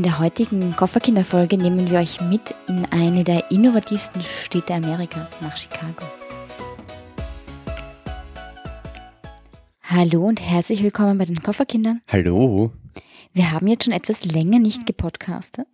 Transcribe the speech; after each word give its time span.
In 0.00 0.04
der 0.04 0.18
heutigen 0.18 0.74
Kofferkinderfolge 0.74 1.58
nehmen 1.58 1.90
wir 1.90 1.98
euch 1.98 2.22
mit 2.22 2.54
in 2.68 2.86
eine 2.86 3.22
der 3.22 3.50
innovativsten 3.50 4.22
Städte 4.22 4.72
Amerikas, 4.72 5.32
nach 5.42 5.54
Chicago. 5.58 6.06
Hallo 9.82 10.26
und 10.26 10.40
herzlich 10.40 10.82
willkommen 10.82 11.18
bei 11.18 11.26
den 11.26 11.42
Kofferkindern. 11.42 12.00
Hallo. 12.08 12.72
Wir 13.34 13.52
haben 13.52 13.66
jetzt 13.66 13.84
schon 13.84 13.92
etwas 13.92 14.24
länger 14.24 14.58
nicht 14.58 14.86
gepodcastet. 14.86 15.68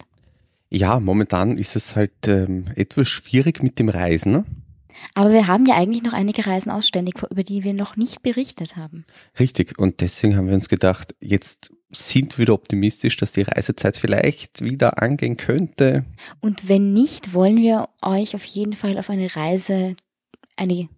Ja, 0.70 0.98
momentan 0.98 1.56
ist 1.56 1.77
es 1.77 1.95
halt 1.95 2.27
ähm, 2.27 2.64
etwas 2.74 3.06
schwierig 3.06 3.62
mit 3.62 3.79
dem 3.79 3.88
Reisen. 3.88 4.32
Ne? 4.32 4.45
Aber 5.14 5.30
wir 5.30 5.46
haben 5.46 5.66
ja 5.66 5.77
eigentlich 5.77 6.02
noch 6.02 6.14
einige 6.14 6.48
Reisen 6.48 6.72
ausständig, 6.72 7.14
über 7.30 7.45
die 7.45 7.62
wir 7.62 7.74
noch 7.74 7.95
nicht 7.95 8.22
berichtet 8.22 8.74
haben. 8.74 9.04
Richtig, 9.38 9.79
und 9.79 10.00
deswegen 10.00 10.36
haben 10.36 10.48
wir 10.48 10.54
uns 10.54 10.68
gedacht, 10.68 11.14
jetzt 11.20 11.70
sind 11.91 12.37
wir 12.37 12.43
wieder 12.43 12.55
optimistisch, 12.55 13.17
dass 13.17 13.32
die 13.32 13.43
Reisezeit 13.43 13.96
vielleicht 13.96 14.63
wieder 14.63 15.03
angehen 15.03 15.36
könnte. 15.36 16.04
Und 16.40 16.68
wenn 16.68 16.93
nicht, 16.93 17.32
wollen 17.32 17.59
wir 17.59 17.89
euch 18.03 18.35
auf 18.35 18.45
jeden 18.45 18.72
Fall 18.72 18.99
auf 18.99 19.11
eine 19.11 19.35
Reise, 19.35 19.95
eine 20.57 20.89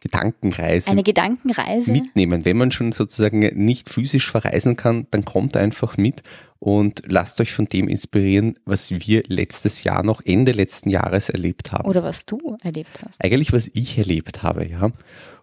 Gedankenreise, 0.00 0.90
eine 0.90 1.02
Gedankenreise 1.02 1.90
mitnehmen. 1.90 2.44
Wenn 2.44 2.56
man 2.56 2.70
schon 2.70 2.92
sozusagen 2.92 3.40
nicht 3.40 3.88
physisch 3.88 4.30
verreisen 4.30 4.76
kann, 4.76 5.06
dann 5.10 5.24
kommt 5.24 5.56
einfach 5.56 5.96
mit 5.96 6.22
und 6.58 7.02
lasst 7.06 7.40
euch 7.40 7.52
von 7.52 7.66
dem 7.66 7.88
inspirieren, 7.88 8.54
was 8.64 8.90
wir 8.90 9.24
letztes 9.26 9.84
Jahr 9.84 10.02
noch 10.04 10.20
Ende 10.24 10.52
letzten 10.52 10.90
Jahres 10.90 11.28
erlebt 11.28 11.72
haben. 11.72 11.88
Oder 11.88 12.02
was 12.02 12.24
du 12.24 12.56
erlebt 12.62 13.00
hast. 13.04 13.22
Eigentlich, 13.22 13.52
was 13.52 13.68
ich 13.74 13.98
erlebt 13.98 14.42
habe, 14.42 14.68
ja. 14.68 14.90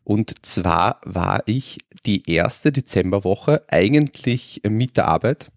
Und 0.03 0.45
zwar 0.45 0.99
war 1.03 1.43
ich 1.45 1.79
die 2.05 2.29
erste 2.29 2.71
Dezemberwoche 2.71 3.63
eigentlich 3.69 4.61
mit 4.67 4.97
der 4.97 5.05
Arbeit 5.05 5.47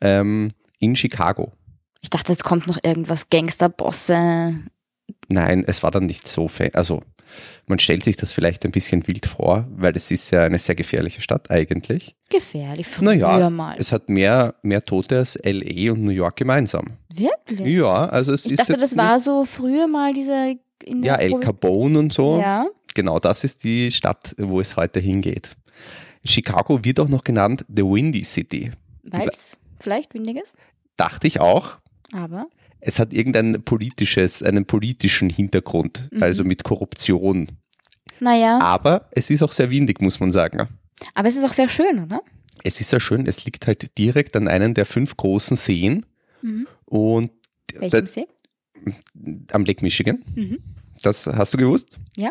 ähm, 0.00 0.52
in 0.78 0.96
Chicago. 0.96 1.52
Ich 2.00 2.10
dachte, 2.10 2.32
jetzt 2.32 2.44
kommt 2.44 2.66
noch 2.66 2.78
irgendwas 2.82 3.30
Gangsterbosse. 3.30 4.54
Nein, 5.28 5.64
es 5.66 5.82
war 5.82 5.90
dann 5.90 6.06
nicht 6.06 6.26
so, 6.26 6.48
also 6.72 7.00
man 7.66 7.78
stellt 7.78 8.04
sich 8.04 8.16
das 8.16 8.32
vielleicht 8.32 8.64
ein 8.64 8.72
bisschen 8.72 9.06
wild 9.06 9.26
vor, 9.26 9.66
weil 9.74 9.96
es 9.96 10.10
ist 10.10 10.30
ja 10.30 10.42
eine 10.42 10.58
sehr 10.58 10.74
gefährliche 10.74 11.22
Stadt 11.22 11.50
eigentlich. 11.50 12.14
Gefährlich, 12.28 12.86
früher 12.86 13.14
naja, 13.14 13.50
mal. 13.50 13.76
Es 13.78 13.92
hat 13.92 14.08
mehr, 14.08 14.54
mehr 14.62 14.82
Tote 14.82 15.18
als 15.18 15.38
LA 15.42 15.92
und 15.92 16.02
New 16.02 16.10
York 16.10 16.36
gemeinsam. 16.36 16.98
Wirklich? 17.08 17.60
Ja, 17.60 18.06
also 18.08 18.32
es 18.32 18.46
ich 18.46 18.52
ist. 18.52 18.58
dachte, 18.60 18.72
jetzt 18.72 18.82
das 18.82 18.96
war 18.96 19.20
so 19.20 19.44
früher 19.44 19.86
mal 19.86 20.12
diese. 20.12 20.56
Ja, 20.84 21.16
El 21.16 21.38
Capone 21.38 21.98
und 21.98 22.12
so. 22.12 22.40
Ja. 22.40 22.66
Genau, 22.94 23.18
das 23.18 23.44
ist 23.44 23.64
die 23.64 23.90
Stadt, 23.90 24.34
wo 24.38 24.60
es 24.60 24.76
heute 24.76 25.00
hingeht. 25.00 25.52
Chicago 26.24 26.84
wird 26.84 27.00
auch 27.00 27.08
noch 27.08 27.24
genannt 27.24 27.64
The 27.68 27.82
Windy 27.82 28.24
City. 28.24 28.70
Weil 29.02 29.28
es 29.28 29.56
vielleicht 29.80 30.14
windig 30.14 30.36
ist. 30.36 30.54
Dachte 30.96 31.26
ich 31.26 31.40
auch. 31.40 31.78
Aber 32.12 32.46
Es 32.84 32.98
hat 32.98 33.12
irgendein 33.12 33.62
politisches, 33.64 34.42
einen 34.42 34.66
politischen 34.66 35.30
Hintergrund, 35.30 36.08
Mhm. 36.12 36.22
also 36.22 36.44
mit 36.44 36.64
Korruption. 36.64 37.48
naja, 38.20 38.58
Aber 38.60 39.08
es 39.12 39.30
ist 39.30 39.42
auch 39.42 39.52
sehr 39.52 39.70
windig, 39.70 40.00
muss 40.00 40.20
man 40.20 40.30
sagen. 40.32 40.68
aber 41.14 41.28
es 41.28 41.36
ist 41.36 41.44
auch 41.44 41.52
sehr 41.52 41.68
schön, 41.68 42.04
oder? 42.04 42.22
Es 42.64 42.80
ist 42.80 42.90
sehr 42.90 43.00
schön, 43.00 43.26
es 43.26 43.44
liegt 43.44 43.66
halt 43.66 43.96
direkt 43.98 44.36
an 44.36 44.46
einem 44.48 44.74
der 44.74 44.86
fünf 44.86 45.16
großen 45.16 45.56
Seen 45.56 46.06
Mhm. 46.42 46.66
und 46.84 47.30
Welchem 47.74 48.06
See? 48.06 48.26
am 49.52 49.64
Lake 49.64 49.82
Michigan. 49.82 50.22
Mhm. 50.34 50.58
Das 51.02 51.26
hast 51.26 51.54
du 51.54 51.58
gewusst? 51.58 51.98
Ja. 52.16 52.30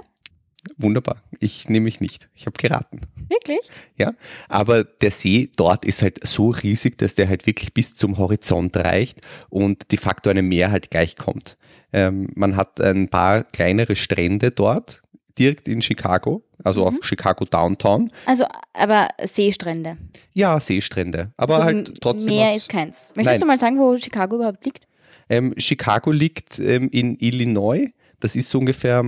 Wunderbar. 0.78 1.24
Ich 1.40 1.68
nehme 1.70 1.86
mich 1.86 2.00
nicht. 2.00 2.30
Ich 2.36 2.46
habe 2.46 2.58
geraten. 2.58 3.02
Wirklich? 3.32 3.62
Ja, 3.98 4.14
aber 4.50 4.84
der 4.84 5.10
See 5.12 5.50
dort 5.56 5.86
ist 5.86 6.02
halt 6.02 6.20
so 6.28 6.50
riesig, 6.50 6.98
dass 6.98 7.16
der 7.16 7.30
halt 7.30 7.48
wirklich 7.48 7.74
bis 7.74 7.96
zum 7.96 8.18
Horizont 8.18 8.76
reicht 8.76 9.22
und 9.50 9.90
de 9.92 9.98
facto 9.98 10.30
einem 10.30 10.50
Meer 10.50 10.70
halt 10.70 10.92
gleichkommt. 10.92 11.58
Ähm, 11.94 12.28
man 12.36 12.58
hat 12.58 12.82
ein 12.82 13.08
paar 13.08 13.44
kleinere 13.46 13.96
Strände 13.96 14.52
dort, 14.52 15.02
direkt 15.40 15.70
in 15.70 15.82
Chicago, 15.82 16.44
also 16.62 16.86
auch 16.86 16.94
Chicago 17.02 17.46
Downtown. 17.46 18.12
Also, 18.26 18.46
aber 18.74 19.08
Seestrände. 19.24 19.98
Ja, 20.34 20.60
Seestrände, 20.60 21.32
aber 21.38 21.56
Also 21.56 21.66
halt 21.66 22.02
trotzdem. 22.02 22.26
Meer 22.26 22.54
ist 22.54 22.68
keins. 22.68 23.12
Möchtest 23.16 23.26
Nein. 23.26 23.40
du 23.40 23.46
mal 23.48 23.58
sagen, 23.58 23.80
wo 23.80 23.96
Chicago 23.98 24.36
überhaupt 24.36 24.66
liegt? 24.66 24.88
Ähm, 25.30 25.54
Chicago 25.58 26.12
liegt 26.12 26.60
ähm, 26.60 26.90
in 26.92 27.16
Illinois. 27.18 27.88
Das 28.20 28.36
ist 28.36 28.50
so 28.50 28.60
ungefähr 28.60 29.06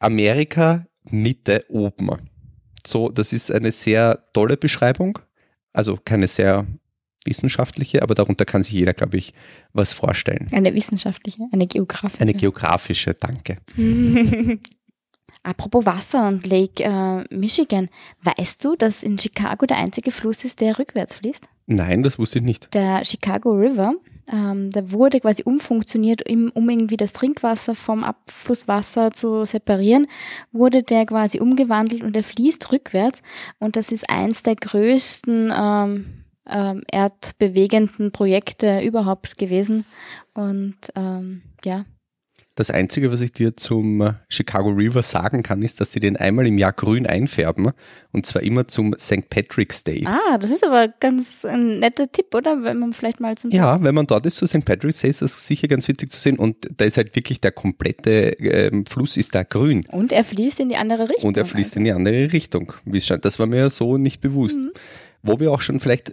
Amerika 0.00 0.86
Mitte 1.04 1.64
oben. 1.68 2.10
So, 2.86 3.10
das 3.10 3.32
ist 3.32 3.52
eine 3.52 3.72
sehr 3.72 4.24
tolle 4.32 4.56
Beschreibung. 4.56 5.18
Also 5.72 5.98
keine 6.04 6.26
sehr 6.26 6.66
wissenschaftliche, 7.24 8.02
aber 8.02 8.14
darunter 8.14 8.44
kann 8.44 8.62
sich 8.62 8.72
jeder, 8.72 8.94
glaube 8.94 9.18
ich, 9.18 9.34
was 9.72 9.92
vorstellen. 9.92 10.48
Eine 10.52 10.74
wissenschaftliche, 10.74 11.44
eine 11.52 11.66
geografische. 11.66 12.20
Eine 12.22 12.34
geografische, 12.34 13.14
danke. 13.14 13.56
Apropos 15.42 15.86
Wasser 15.86 16.28
und 16.28 16.46
Lake 16.46 16.82
äh, 16.82 17.24
Michigan. 17.34 17.88
Weißt 18.22 18.64
du, 18.64 18.76
dass 18.76 19.02
in 19.02 19.18
Chicago 19.18 19.64
der 19.66 19.78
einzige 19.78 20.10
Fluss 20.10 20.44
ist, 20.44 20.60
der 20.60 20.78
rückwärts 20.78 21.16
fließt? 21.16 21.48
Nein, 21.66 22.02
das 22.02 22.18
wusste 22.18 22.40
ich 22.40 22.44
nicht. 22.44 22.74
Der 22.74 23.04
Chicago 23.04 23.52
River, 23.52 23.94
ähm, 24.32 24.70
der 24.70 24.92
wurde 24.92 25.20
quasi 25.20 25.42
umfunktioniert, 25.44 26.28
um 26.28 26.70
irgendwie 26.70 26.96
das 26.96 27.12
Trinkwasser 27.12 27.74
vom 27.74 28.04
Abflusswasser 28.04 29.10
zu 29.10 29.44
separieren, 29.44 30.06
wurde 30.52 30.82
der 30.82 31.06
quasi 31.06 31.40
umgewandelt 31.40 32.02
und 32.02 32.14
der 32.14 32.22
fließt 32.22 32.70
rückwärts. 32.72 33.22
Und 33.58 33.76
das 33.76 33.92
ist 33.92 34.08
eins 34.08 34.42
der 34.42 34.56
größten 34.56 35.52
ähm, 35.54 36.24
ähm, 36.46 36.82
erdbewegenden 36.90 38.12
Projekte 38.12 38.80
überhaupt 38.80 39.36
gewesen. 39.36 39.84
Und 40.34 40.76
ähm, 40.94 41.42
ja, 41.64 41.84
Das 42.60 42.68
Einzige, 42.70 43.10
was 43.10 43.22
ich 43.22 43.32
dir 43.32 43.56
zum 43.56 44.02
äh, 44.02 44.12
Chicago 44.28 44.68
River 44.68 45.00
sagen 45.00 45.42
kann, 45.42 45.62
ist, 45.62 45.80
dass 45.80 45.92
sie 45.92 46.00
den 46.00 46.18
einmal 46.18 46.46
im 46.46 46.58
Jahr 46.58 46.74
grün 46.74 47.06
einfärben 47.06 47.70
und 48.12 48.26
zwar 48.26 48.42
immer 48.42 48.68
zum 48.68 48.94
St. 48.98 49.30
Patrick's 49.30 49.82
Day. 49.82 50.04
Ah, 50.06 50.36
das 50.36 50.50
ist 50.50 50.62
aber 50.62 50.88
ganz 51.00 51.46
ein 51.46 51.78
netter 51.78 52.12
Tipp, 52.12 52.34
oder? 52.34 52.62
Wenn 52.62 52.78
man 52.78 52.92
vielleicht 52.92 53.18
mal 53.18 53.34
zum 53.38 53.50
Ja, 53.50 53.82
wenn 53.82 53.94
man 53.94 54.06
dort 54.06 54.26
ist 54.26 54.36
zu 54.36 54.46
St. 54.46 54.66
Patrick's 54.66 55.00
Day, 55.00 55.08
ist 55.08 55.22
das 55.22 55.46
sicher 55.46 55.68
ganz 55.68 55.88
witzig 55.88 56.10
zu 56.10 56.20
sehen 56.20 56.38
und 56.38 56.54
da 56.76 56.84
ist 56.84 56.98
halt 56.98 57.16
wirklich 57.16 57.40
der 57.40 57.52
komplette 57.52 58.32
ähm, 58.38 58.84
Fluss 58.84 59.16
ist 59.16 59.34
da 59.34 59.42
grün 59.42 59.86
Und 59.90 60.12
er 60.12 60.22
fließt 60.22 60.60
in 60.60 60.68
die 60.68 60.76
andere 60.76 61.08
Richtung. 61.08 61.28
und 61.28 61.38
er 61.38 61.46
fließt 61.46 61.76
in 61.76 61.84
die 61.84 61.92
andere 61.92 62.30
Richtung. 62.30 62.74
Wie 62.84 62.98
es 62.98 63.06
scheint. 63.06 63.24
Das 63.24 63.38
war 63.38 63.46
mir 63.46 63.70
so 63.70 63.96
nicht 63.96 64.20
bewusst. 64.20 64.58
Wo 65.22 65.40
wir 65.40 65.50
auch 65.50 65.62
schon 65.62 65.80
vielleicht, 65.80 66.12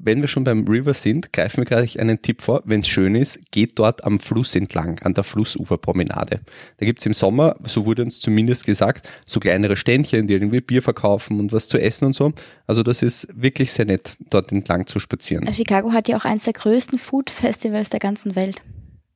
wenn 0.00 0.20
wir 0.20 0.28
schon 0.28 0.44
beim 0.44 0.66
River 0.66 0.94
sind, 0.94 1.32
greifen 1.32 1.58
wir 1.58 1.64
gleich 1.64 1.98
einen 2.00 2.22
Tipp 2.22 2.42
vor. 2.42 2.62
Wenn 2.64 2.80
es 2.80 2.88
schön 2.88 3.14
ist, 3.14 3.50
geht 3.50 3.78
dort 3.78 4.04
am 4.04 4.18
Fluss 4.20 4.54
entlang, 4.54 4.98
an 5.00 5.14
der 5.14 5.24
Flussuferpromenade. 5.24 6.40
Da 6.76 6.86
gibt's 6.86 7.04
im 7.06 7.14
Sommer, 7.14 7.56
so 7.64 7.84
wurde 7.84 8.02
uns 8.02 8.20
zumindest 8.20 8.64
gesagt, 8.64 9.08
so 9.26 9.40
kleinere 9.40 9.76
Ständchen, 9.76 10.26
die 10.26 10.34
irgendwie 10.34 10.60
Bier 10.60 10.82
verkaufen 10.82 11.40
und 11.40 11.52
was 11.52 11.68
zu 11.68 11.78
essen 11.78 12.04
und 12.04 12.14
so. 12.14 12.32
Also 12.66 12.82
das 12.82 13.02
ist 13.02 13.28
wirklich 13.34 13.72
sehr 13.72 13.86
nett, 13.86 14.16
dort 14.30 14.52
entlang 14.52 14.86
zu 14.86 14.98
spazieren. 14.98 15.46
Äh, 15.46 15.54
Chicago 15.54 15.92
hat 15.92 16.08
ja 16.08 16.16
auch 16.16 16.24
eines 16.24 16.44
der 16.44 16.52
größten 16.52 16.98
Food 16.98 17.30
Festivals 17.30 17.90
der 17.90 18.00
ganzen 18.00 18.36
Welt. 18.36 18.62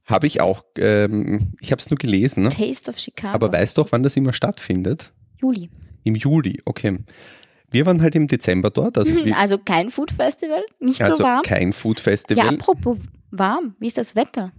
Habe 0.04 0.26
ich 0.26 0.40
auch, 0.40 0.64
ähm, 0.78 1.52
ich 1.60 1.70
habe 1.70 1.80
es 1.80 1.88
nur 1.90 1.98
gelesen, 1.98 2.42
ne? 2.42 2.48
Taste 2.48 2.90
of 2.90 2.98
Chicago. 2.98 3.34
aber 3.34 3.52
weißt 3.52 3.78
doch, 3.78 3.92
wann 3.92 4.02
das 4.02 4.16
immer 4.16 4.32
stattfindet? 4.32 5.12
Juli. 5.40 5.70
Im 6.04 6.16
Juli, 6.16 6.60
okay. 6.64 6.98
Wir 7.72 7.86
waren 7.86 8.00
halt 8.02 8.14
im 8.14 8.26
Dezember 8.26 8.70
dort, 8.70 8.98
also, 8.98 9.12
wir, 9.24 9.36
Also 9.36 9.58
kein 9.58 9.90
Food 9.90 10.12
Festival, 10.12 10.62
nicht 10.78 11.00
also 11.02 11.16
so 11.16 11.22
warm. 11.24 11.42
kein 11.42 11.72
Food 11.72 11.98
Ja, 11.98 12.04
Festival. 12.04 12.48
apropos 12.48 12.98
warm, 13.30 13.74
wie 13.78 13.86
ist 13.88 13.98
das 13.98 14.14
Wetter? 14.16 14.52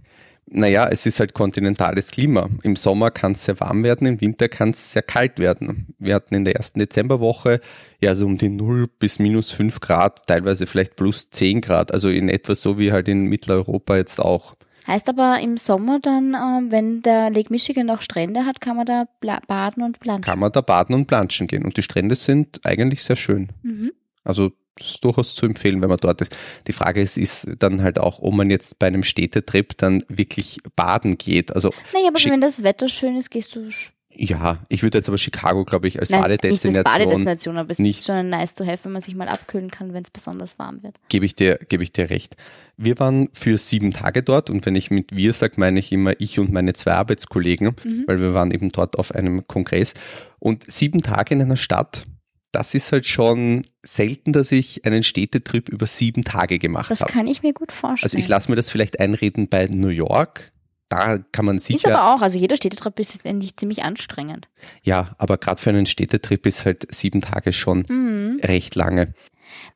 naja, 0.46 0.88
es 0.92 1.06
ist 1.06 1.20
halt 1.20 1.32
kontinentales 1.32 2.10
Klima. 2.10 2.50
Im 2.62 2.76
Sommer 2.76 3.10
kann 3.10 3.32
es 3.32 3.46
sehr 3.46 3.58
warm 3.60 3.82
werden, 3.82 4.06
im 4.06 4.20
Winter 4.20 4.46
kann 4.48 4.70
es 4.70 4.92
sehr 4.92 5.00
kalt 5.00 5.38
werden. 5.38 5.94
Wir 5.98 6.14
hatten 6.14 6.34
in 6.34 6.44
der 6.44 6.54
ersten 6.56 6.80
Dezemberwoche 6.80 7.60
ja 7.98 8.14
so 8.14 8.26
um 8.26 8.36
die 8.36 8.50
0 8.50 8.88
bis 8.98 9.18
minus 9.18 9.52
5 9.52 9.80
Grad, 9.80 10.26
teilweise 10.26 10.66
vielleicht 10.66 10.96
plus 10.96 11.30
10 11.30 11.62
Grad, 11.62 11.92
also 11.94 12.10
in 12.10 12.28
etwa 12.28 12.54
so 12.54 12.78
wie 12.78 12.92
halt 12.92 13.08
in 13.08 13.24
Mitteleuropa 13.24 13.96
jetzt 13.96 14.20
auch. 14.20 14.54
Heißt 14.86 15.08
aber 15.08 15.40
im 15.40 15.56
Sommer 15.56 15.98
dann, 16.00 16.34
äh, 16.34 16.70
wenn 16.70 17.02
der 17.02 17.30
Lake 17.30 17.50
Michigan 17.50 17.88
auch 17.90 18.02
Strände 18.02 18.44
hat, 18.44 18.60
kann 18.60 18.76
man 18.76 18.86
da 18.86 19.06
baden 19.46 19.82
und 19.82 20.00
planschen. 20.00 20.22
Kann 20.22 20.38
man 20.38 20.52
da 20.52 20.60
baden 20.60 20.94
und 20.94 21.06
planschen 21.06 21.46
gehen. 21.46 21.64
Und 21.64 21.76
die 21.76 21.82
Strände 21.82 22.16
sind 22.16 22.60
eigentlich 22.64 23.02
sehr 23.02 23.16
schön. 23.16 23.48
Mhm. 23.62 23.92
Also 24.24 24.52
das 24.76 24.90
ist 24.90 25.04
durchaus 25.04 25.34
zu 25.34 25.46
empfehlen, 25.46 25.80
wenn 25.80 25.88
man 25.88 25.98
dort 25.98 26.20
ist. 26.20 26.36
Die 26.66 26.72
Frage 26.72 27.00
ist, 27.00 27.16
ist 27.16 27.48
dann 27.60 27.82
halt 27.82 27.98
auch, 27.98 28.20
ob 28.20 28.34
man 28.34 28.50
jetzt 28.50 28.78
bei 28.78 28.88
einem 28.88 29.04
Städtetrip 29.04 29.76
dann 29.78 30.02
wirklich 30.08 30.58
baden 30.74 31.16
geht. 31.16 31.54
Also 31.54 31.70
Naja, 31.92 32.08
aber 32.08 32.18
wenn 32.24 32.40
das 32.40 32.62
Wetter 32.62 32.88
schön 32.88 33.16
ist, 33.16 33.30
gehst 33.30 33.54
du. 33.54 33.70
Ja, 34.16 34.58
ich 34.68 34.82
würde 34.82 34.98
jetzt 34.98 35.08
aber 35.08 35.18
Chicago, 35.18 35.64
glaube 35.64 35.88
ich, 35.88 35.98
als 36.00 36.10
Nein, 36.10 36.20
nicht 36.20 36.30
als 36.30 36.38
Badedestination 36.42 36.84
Badedestination, 36.84 37.56
aber 37.58 37.70
es 37.72 37.78
nicht- 37.78 37.98
ist 38.00 38.06
schon 38.06 38.14
ein 38.16 38.28
nice 38.28 38.54
to 38.54 38.64
have, 38.66 38.84
wenn 38.84 38.92
man 38.92 39.02
sich 39.02 39.14
mal 39.14 39.28
abkühlen 39.28 39.70
kann, 39.70 39.92
wenn 39.92 40.02
es 40.02 40.10
besonders 40.10 40.58
warm 40.58 40.82
wird. 40.82 40.96
gebe 41.08 41.26
ich 41.26 41.34
dir, 41.34 41.58
gebe 41.68 41.82
ich 41.82 41.92
dir 41.92 42.10
recht. 42.10 42.36
Wir 42.76 42.98
waren 42.98 43.28
für 43.32 43.58
sieben 43.58 43.92
Tage 43.92 44.22
dort 44.22 44.50
und 44.50 44.64
wenn 44.66 44.74
ich 44.76 44.90
mit 44.90 45.14
wir 45.14 45.32
sage, 45.32 45.54
meine 45.56 45.78
ich 45.78 45.92
immer 45.92 46.12
ich 46.20 46.38
und 46.38 46.52
meine 46.52 46.72
zwei 46.74 46.92
Arbeitskollegen, 46.92 47.74
weil 48.06 48.20
wir 48.20 48.34
waren 48.34 48.50
eben 48.50 48.70
dort 48.70 48.98
auf 48.98 49.14
einem 49.14 49.46
Kongress 49.46 49.94
und 50.38 50.64
sieben 50.70 51.02
Tage 51.02 51.34
in 51.34 51.42
einer 51.42 51.56
Stadt, 51.56 52.06
das 52.52 52.74
ist 52.74 52.92
halt 52.92 53.04
schon 53.06 53.62
selten, 53.82 54.32
dass 54.32 54.52
ich 54.52 54.84
einen 54.84 55.02
Städtetrip 55.02 55.68
über 55.68 55.86
sieben 55.88 56.22
Tage 56.22 56.58
gemacht 56.60 56.88
habe. 56.90 56.98
Das 57.00 57.08
kann 57.08 57.26
ich 57.26 57.42
mir 57.42 57.52
gut 57.52 57.72
vorstellen. 57.72 58.06
Also 58.06 58.18
ich 58.18 58.28
lasse 58.28 58.48
mir 58.50 58.56
das 58.56 58.70
vielleicht 58.70 59.00
einreden 59.00 59.48
bei 59.48 59.66
New 59.66 59.88
York. 59.88 60.52
Da 60.88 61.18
kann 61.32 61.44
man 61.46 61.56
ist 61.56 61.66
sicher. 61.66 61.94
aber 61.98 62.14
auch, 62.14 62.22
also 62.22 62.38
jeder 62.38 62.56
Städtetrip 62.56 62.98
ist 63.00 63.22
finde 63.22 63.44
ich, 63.46 63.56
ziemlich 63.56 63.82
anstrengend. 63.84 64.48
Ja, 64.82 65.14
aber 65.18 65.38
gerade 65.38 65.60
für 65.60 65.70
einen 65.70 65.86
Städtetrip 65.86 66.46
ist 66.46 66.64
halt 66.66 66.86
sieben 66.94 67.20
Tage 67.20 67.52
schon 67.52 67.84
Mhm. 67.88 68.40
recht 68.42 68.74
lange. 68.74 69.12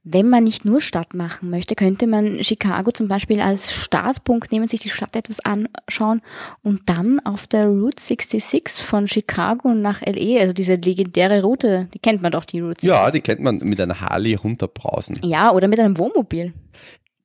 Wenn 0.03 0.29
man 0.29 0.45
nicht 0.45 0.65
nur 0.65 0.81
Stadt 0.81 1.15
machen 1.15 1.51
möchte, 1.51 1.75
könnte 1.75 2.07
man 2.07 2.43
Chicago 2.43 2.91
zum 2.91 3.07
Beispiel 3.07 3.41
als 3.41 3.73
Startpunkt 3.73 4.51
nehmen, 4.51 4.67
sich 4.67 4.81
die 4.81 4.91
Stadt 4.91 5.15
etwas 5.15 5.39
anschauen 5.41 6.21
und 6.63 6.89
dann 6.89 7.21
auf 7.25 7.47
der 7.47 7.67
Route 7.67 8.03
66 8.03 8.85
von 8.85 9.07
Chicago 9.07 9.75
nach 9.75 10.01
LA, 10.03 10.41
also 10.41 10.53
diese 10.53 10.75
legendäre 10.77 11.43
Route, 11.43 11.89
die 11.95 11.99
kennt 12.01 12.23
man 12.23 12.33
doch, 12.33 12.45
die 12.45 12.61
Route 12.61 12.81
66. 12.81 12.89
Ja, 12.91 13.11
die 13.11 13.21
kennt 13.21 13.41
man 13.41 13.59
mit 13.59 13.81
einer 13.81 14.01
Harley 14.01 14.35
runterbrausen. 14.35 15.21
Ja, 15.23 15.53
oder 15.53 15.69
mit 15.69 15.79
einem 15.79 15.97
Wohnmobil. 15.99 16.55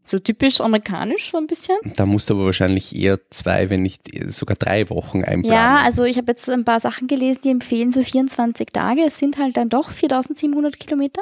So 0.03 0.19
typisch 0.19 0.59
amerikanisch, 0.59 1.31
so 1.31 1.37
ein 1.37 1.47
bisschen. 1.47 1.77
Da 1.95 2.05
musst 2.05 2.29
du 2.29 2.33
aber 2.33 2.45
wahrscheinlich 2.45 2.93
eher 2.95 3.19
zwei, 3.29 3.69
wenn 3.69 3.83
nicht 3.83 4.01
sogar 4.29 4.57
drei 4.57 4.89
Wochen 4.89 5.23
einplanen. 5.23 5.45
Ja, 5.45 5.77
also 5.81 6.03
ich 6.03 6.17
habe 6.17 6.33
jetzt 6.33 6.49
ein 6.49 6.65
paar 6.65 6.81
Sachen 6.81 7.07
gelesen, 7.07 7.39
die 7.45 7.51
empfehlen 7.51 7.89
so 7.89 8.03
24 8.03 8.67
Tage. 8.73 9.01
Es 9.01 9.17
sind 9.17 9.37
halt 9.37 9.55
dann 9.55 9.69
doch 9.69 9.89
4700 9.89 10.77
Kilometer. 10.77 11.21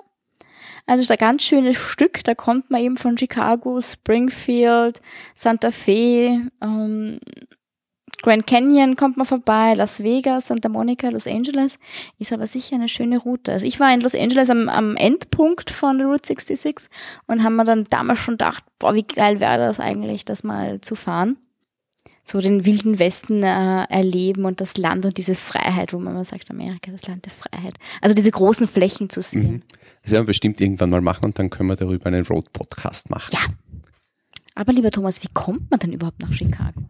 Also 0.88 1.02
ist 1.02 1.12
ein 1.12 1.18
ganz 1.18 1.44
schönes 1.44 1.78
Stück. 1.78 2.24
Da 2.24 2.34
kommt 2.34 2.72
man 2.72 2.82
eben 2.82 2.98
von 2.98 3.18
Chicago, 3.18 3.80
Springfield, 3.82 5.00
Santa 5.36 5.72
Fe, 5.72 6.42
ähm, 6.62 7.20
Grand 8.22 8.46
Canyon 8.46 8.96
kommt 8.96 9.18
man 9.18 9.26
vorbei, 9.26 9.74
Las 9.74 10.04
Vegas, 10.04 10.48
Santa 10.48 10.70
Monica, 10.70 11.10
Los 11.10 11.28
Angeles. 11.28 11.78
Ist 12.20 12.32
aber 12.34 12.48
sicher 12.48 12.76
eine 12.76 12.88
schöne 12.88 13.18
Route. 13.18 13.52
Also 13.52 13.66
ich 13.66 13.80
war 13.80 13.94
in 13.94 14.02
Los 14.02 14.16
Angeles 14.16 14.50
am, 14.50 14.70
am 14.70 14.96
Endpunkt 14.96 15.72
von 15.72 15.98
der 15.98 16.08
Route 16.08 16.28
66 16.28 16.88
und 17.28 17.44
haben 17.44 17.56
mir 17.56 17.66
dann 17.66 17.86
damals 17.90 18.20
schon 18.20 18.36
gedacht, 18.36 18.64
boah, 18.80 18.94
wie 18.94 19.04
geil 19.04 19.40
wäre 19.40 19.58
das 19.58 19.80
eigentlich, 19.80 20.26
das 20.26 20.44
mal 20.44 20.82
zu 20.82 20.96
fahren 20.96 21.38
so 22.24 22.40
den 22.40 22.66
wilden 22.66 23.00
Westen 23.00 23.44
äh, 23.44 23.84
erleben 23.86 24.46
und 24.46 24.62
das 24.62 24.78
Land 24.78 25.06
und 25.06 25.18
diese 25.18 25.36
Freiheit, 25.36 25.94
wo 25.94 26.00
man 26.00 26.14
immer 26.14 26.26
sagt, 26.26 26.50
Amerika, 26.52 26.92
das 26.92 27.08
Land 27.08 27.26
der 27.26 27.32
Freiheit. 27.32 27.74
Also 28.00 28.16
diese 28.16 28.32
großen 28.32 28.68
Flächen 28.68 29.10
zu 29.10 29.22
sehen. 29.22 29.64
Das 30.04 30.12
werden 30.12 30.24
wir 30.24 30.28
bestimmt 30.28 30.62
irgendwann 30.62 30.90
mal 30.90 31.02
machen 31.02 31.26
und 31.26 31.38
dann 31.38 31.50
können 31.50 31.70
wir 31.70 31.76
darüber 31.76 32.06
einen 32.08 32.26
Road-Podcast 32.26 33.10
machen. 33.10 33.32
Ja. 33.34 33.40
Aber 34.56 34.72
lieber 34.74 34.92
Thomas, 34.92 35.24
wie 35.24 35.30
kommt 35.34 35.70
man 35.72 35.80
denn 35.80 35.94
überhaupt 35.94 36.22
nach 36.22 36.32
Chicago? 36.32 36.84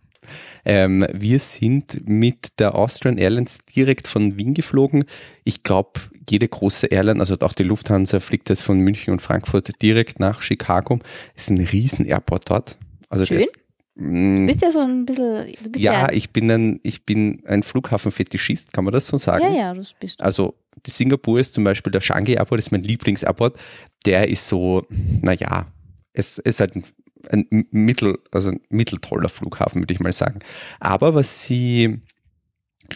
Ähm, 0.65 1.05
wir 1.13 1.39
sind 1.39 2.07
mit 2.07 2.59
der 2.59 2.75
Austrian 2.75 3.17
Airlines 3.17 3.59
direkt 3.75 4.07
von 4.07 4.37
Wien 4.37 4.53
geflogen. 4.53 5.05
Ich 5.43 5.63
glaube, 5.63 5.99
jede 6.29 6.47
große 6.47 6.87
Airline, 6.87 7.19
also 7.19 7.35
auch 7.39 7.53
die 7.53 7.63
Lufthansa, 7.63 8.19
fliegt 8.19 8.49
jetzt 8.49 8.63
von 8.63 8.79
München 8.79 9.11
und 9.11 9.21
Frankfurt 9.21 9.81
direkt 9.81 10.19
nach 10.19 10.41
Chicago. 10.41 10.99
Es 11.35 11.43
ist 11.43 11.49
ein 11.49 11.59
riesen 11.59 12.05
Airport 12.05 12.49
dort. 12.49 12.77
Also 13.09 13.25
Schön. 13.25 13.41
ist- 13.41 13.55
Mm, 13.95 14.45
Du 14.47 14.53
bist 14.53 14.61
ja 14.61 14.71
so 14.71 14.79
ein 14.79 15.05
bisschen, 15.05 15.53
ja, 15.75 15.91
ja, 15.93 16.11
ich 16.13 16.31
bin 16.31 16.49
ein, 16.49 16.79
ich 16.81 17.05
bin 17.05 17.43
ein 17.45 17.61
Flughafenfetischist, 17.61 18.71
kann 18.71 18.85
man 18.85 18.93
das 18.93 19.05
so 19.07 19.17
sagen? 19.17 19.43
ja, 19.53 19.53
ja, 19.53 19.73
das 19.73 19.93
bist 19.99 20.19
du. 20.21 20.23
Also 20.23 20.53
die 20.85 20.91
Singapur 20.91 21.41
ist 21.41 21.53
zum 21.53 21.65
Beispiel 21.65 21.91
der 21.91 21.99
Changi 21.99 22.33
Airport, 22.35 22.59
ist 22.59 22.71
mein 22.71 22.83
Lieblingsairport. 22.83 23.59
Der 24.05 24.29
ist 24.29 24.47
so, 24.47 24.85
naja, 25.21 25.67
es 26.13 26.37
ist 26.37 26.61
halt 26.61 26.77
ein, 26.77 26.83
ein 27.29 27.67
mittel, 27.71 28.19
also 28.31 28.49
ein 28.49 28.61
mitteltoller 28.69 29.29
Flughafen, 29.29 29.81
würde 29.81 29.93
ich 29.93 29.99
mal 29.99 30.13
sagen. 30.13 30.39
Aber 30.79 31.15
was 31.15 31.43
sie 31.43 32.01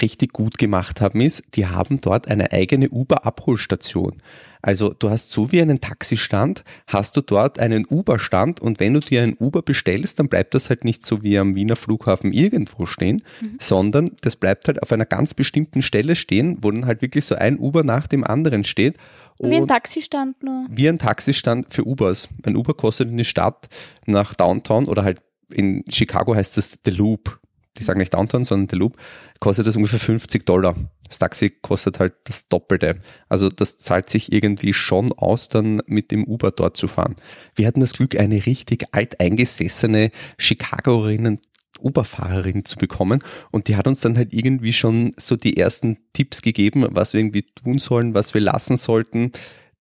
richtig 0.02 0.34
gut 0.34 0.58
gemacht 0.58 1.02
haben, 1.02 1.22
ist, 1.22 1.44
die 1.56 1.68
haben 1.68 2.00
dort 2.02 2.28
eine 2.28 2.52
eigene 2.52 2.90
Uber-Abholstation. 2.90 4.14
Also 4.62 4.90
du 4.90 5.12
hast 5.12 5.32
so 5.32 5.52
wie 5.52 5.62
einen 5.62 5.80
Taxistand, 5.80 6.64
hast 6.88 7.16
du 7.16 7.22
dort 7.22 7.60
einen 7.60 7.86
Uber-Stand 7.88 8.60
und 8.60 8.80
wenn 8.80 8.96
du 8.96 9.00
dir 9.00 9.22
einen 9.22 9.36
Uber 9.40 9.62
bestellst, 9.62 10.18
dann 10.18 10.28
bleibt 10.28 10.56
das 10.56 10.70
halt 10.70 10.84
nicht 10.84 11.06
so 11.06 11.22
wie 11.22 11.38
am 11.38 11.54
Wiener 11.54 11.76
Flughafen 11.76 12.34
irgendwo 12.34 12.88
stehen, 12.88 13.22
sondern 13.60 14.10
das 14.22 14.36
bleibt 14.36 14.68
halt 14.68 14.82
auf 14.82 14.92
einer 14.92 15.06
ganz 15.06 15.36
bestimmten 15.36 15.84
Stelle 15.84 16.16
stehen, 16.16 16.58
wo 16.62 16.72
dann 16.72 16.88
halt 16.88 17.04
wirklich 17.04 17.26
so 17.26 17.36
ein 17.36 17.60
Uber 17.60 17.84
nach 17.84 18.08
dem 18.08 18.24
anderen 18.24 18.64
steht. 18.64 18.98
Wie 19.38 19.56
ein 19.56 19.68
Taxistand 19.68 20.42
nur. 20.42 20.66
wie 20.70 20.90
ein 20.90 20.98
Taxistand 20.98 21.72
für 21.72 21.86
Ubers. 21.86 22.30
Ein 22.44 22.56
Uber 22.56 22.74
kostet 22.74 23.10
in 23.10 23.18
die 23.18 23.26
Stadt 23.26 23.68
nach 24.08 24.34
Downtown 24.34 24.86
oder 24.86 25.04
halt 25.04 25.22
in 25.54 25.84
Chicago 25.90 26.34
heißt 26.36 26.58
das 26.58 26.80
The 26.86 26.92
Loop. 26.92 27.40
Die 27.78 27.84
sagen 27.84 28.00
nicht 28.00 28.14
Downtown, 28.14 28.46
sondern 28.46 28.70
The 28.70 28.78
Loop. 28.78 28.96
Kostet 29.40 29.68
das 29.68 29.76
ungefähr 29.76 30.00
50 30.00 30.46
Dollar. 30.46 30.76
Das 31.08 31.20
Taxi 31.20 31.50
kostet 31.50 32.00
halt 32.00 32.14
das 32.24 32.48
Doppelte. 32.48 33.00
Also 33.30 33.50
das 33.50 33.78
zahlt 33.78 34.10
sich 34.10 34.32
irgendwie 34.32 34.74
schon 34.74 35.12
aus, 35.12 35.50
dann 35.50 35.82
mit 35.86 36.12
dem 36.12 36.24
Uber 36.24 36.52
dort 36.52 36.78
zu 36.78 36.88
fahren. 36.88 37.16
Wir 37.56 37.68
hatten 37.68 37.82
das 37.82 37.94
Glück, 37.94 38.18
eine 38.18 38.46
richtig 38.46 38.86
alteingesessene 38.92 40.12
Chicagoerinnen 40.38 41.40
Uberfahrerin 41.82 42.64
zu 42.64 42.78
bekommen 42.78 43.22
und 43.52 43.68
die 43.68 43.76
hat 43.76 43.86
uns 43.86 44.00
dann 44.00 44.18
halt 44.18 44.34
irgendwie 44.34 44.74
schon 44.74 45.12
so 45.18 45.36
die 45.36 45.58
ersten 45.58 45.98
Tipps 46.14 46.42
gegeben, 46.42 46.86
was 46.90 47.14
wir 47.14 47.20
irgendwie 47.20 47.44
tun 47.44 47.80
sollen, 47.80 48.14
was 48.14 48.34
wir 48.34 48.42
lassen 48.42 48.78
sollten, 48.78 49.32